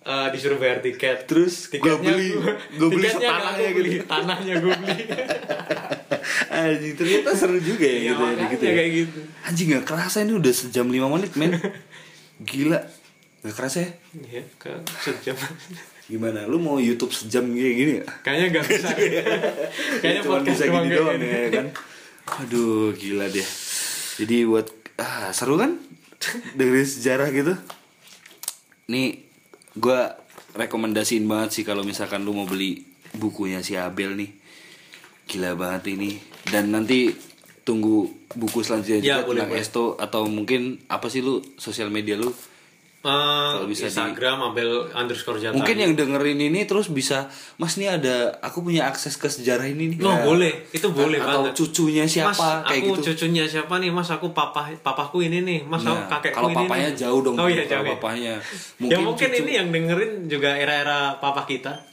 [0.05, 4.05] eh, disuruh bayar tiket Terus gua beli, gua- gua beli tiketnya setanahnya aku beli, gitu.
[4.07, 4.97] tanahnya gue beli
[6.55, 8.73] Anjing ternyata seru juga ya Iya, gitu ya gitu ya.
[8.75, 11.53] kayak gitu Anjing gak kerasa ini udah sejam 5 menit men.
[12.49, 12.81] Gila.
[13.41, 13.91] Gak kerasa ya?
[14.15, 14.43] Iya,
[15.01, 15.37] sejam
[16.05, 16.45] Gimana?
[16.45, 18.05] Lu mau YouTube sejam kayak gini ya?
[18.21, 18.89] kayaknya nggak bisa
[20.01, 21.29] kayaknya Cuma bisa gini doang gini.
[21.29, 21.67] ya kan.
[22.41, 23.49] Aduh, gila deh.
[24.15, 25.81] Jadi buat ah seru kan
[26.53, 27.57] dengerin sejarah gitu.
[28.87, 29.24] Nih
[29.79, 30.15] gua
[30.55, 34.31] rekomendasiin banget sih kalau misalkan lu mau beli bukunya si Abel nih.
[35.31, 36.19] Gila banget ini.
[36.47, 37.11] Dan nanti
[37.65, 38.07] tunggu
[38.37, 39.63] buku selanjutnya Ya, juga boleh, tentang boleh.
[39.65, 42.31] Esto atau mungkin apa sih lu sosial media lu?
[43.05, 47.93] Eh, bisa di- Instagram Abel underscore Jatah Mungkin yang dengerin ini terus bisa, Mas nih
[47.93, 49.99] ada aku punya akses ke sejarah ini nih.
[50.01, 50.25] Oh, Ya.
[50.25, 50.53] boleh.
[50.71, 51.53] Itu boleh atau banget.
[51.55, 53.05] cucunya siapa Mas, kayak aku gitu.
[53.13, 53.91] cucunya siapa nih?
[53.91, 55.61] Mas, aku papa papaku ini nih.
[55.63, 56.97] Mas, Nah, aku kakekku kalau ini papanya nih.
[56.97, 57.35] jauh dong.
[57.35, 57.85] Oh iya, kalau jauh.
[57.85, 57.93] ya.
[57.95, 58.35] papanya.
[58.83, 61.93] ya mungkin cucu- ini yang dengerin juga era-era papa kita.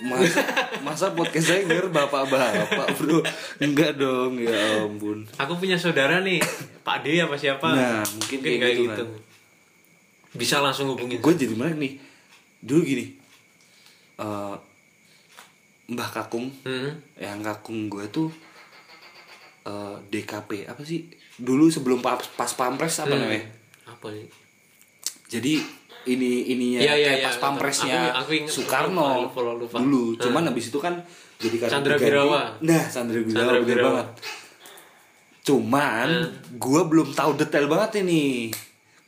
[0.00, 0.40] Masa,
[0.80, 3.20] masa podcast saya denger bapak-bapak, Bro.
[3.58, 5.26] Enggak dong, ya ampun.
[5.36, 6.40] Aku punya saudara nih,
[6.80, 7.68] Pak D apa siapa?
[7.68, 9.06] Nah, mungkin kayak gitu kan.
[10.32, 11.18] Bisa langsung hubungin.
[11.18, 11.92] Gue jadi menarik nih.
[12.58, 13.06] Dulu gini.
[14.14, 14.56] eh,
[15.88, 16.94] Mbah Kakung, Hmm.
[17.16, 18.28] yang Kakung gue tuh
[19.62, 21.06] eh, DKP apa sih?
[21.34, 23.22] Dulu sebelum pas, pas pampres apa Hmm.
[23.22, 23.44] namanya?
[23.86, 24.28] Apa nih?
[25.24, 25.64] jadi
[26.04, 27.24] ini ininya Iya, iya, kayak iya.
[27.24, 28.52] pas pampresnya Aku- aku.
[28.52, 29.76] Soekarno Lupa, lupa, lupa.
[29.78, 30.20] dulu Hmm.
[30.20, 30.94] cuman habis itu kan
[31.38, 32.40] jadi karena Chandra Birawa.
[32.60, 34.08] nah Chandra Birawa bener banget
[35.42, 36.56] cuman Hmm.
[36.56, 38.52] gua belum tahu detail banget ini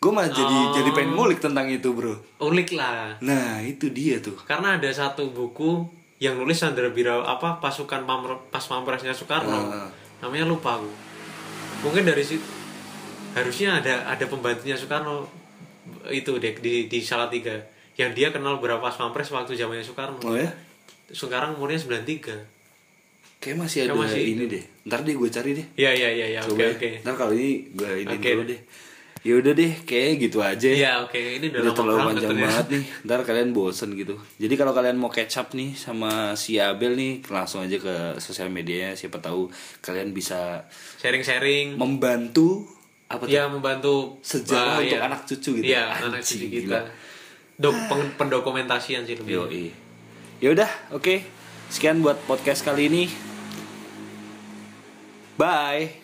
[0.05, 0.73] gue malah jadi Oh.
[0.75, 3.17] jadi pengen ngulik tentang itu bro Unik lah.
[3.19, 5.81] nah itu dia tuh Karena ada satu buku
[6.19, 9.51] yang nulis Sandra Birawa apa pasukan pamre, pas pampresnya Soekarno.
[9.51, 9.89] Ah.
[10.21, 10.89] Namanya lupa aku.
[11.83, 12.45] Mungkin dari situ
[13.33, 15.27] harusnya ada ada pembantunya Soekarno
[16.07, 17.57] itu deh di di Salatiga
[17.95, 20.21] yang dia kenal berapa pas pampres waktu zamannya Soekarno.
[20.23, 20.49] oh ya
[21.07, 22.53] Sekarang umurnya 93.
[23.39, 26.27] kayak masih ada Kayak masih ini deh ntar deh gue cari deh Iya iya iya
[26.31, 26.89] ya, oke coba oke.
[26.89, 26.99] ya.
[27.03, 28.31] ntar kalau ini gue ini Oke.
[28.33, 28.61] dulu deh
[29.25, 32.66] ya udah deh kayak gitu aja ya Iya oke ini udah, udah terlalu panjang banget
[32.77, 36.93] nih ntar kalian bosen gitu jadi kalau kalian mau catch up nih sama si Abel
[36.93, 39.49] nih langsung aja ke sosial medianya siapa tahu
[39.81, 40.68] kalian bisa
[41.01, 41.81] Sharing-sharing.
[41.81, 42.68] membantu
[43.09, 45.09] apa tuh Ya membantu Sejarah eh, untuk iya.
[45.09, 45.64] anak cucu gitu.
[45.64, 46.79] Iya Anjing, anak cucu kita.
[47.55, 47.77] Dok
[48.16, 49.41] pendokumentasian sih lebih.
[49.41, 49.64] Yoi.
[50.43, 51.25] ya udah oke
[51.72, 53.09] sekian buat podcast kali ini
[55.34, 56.04] bye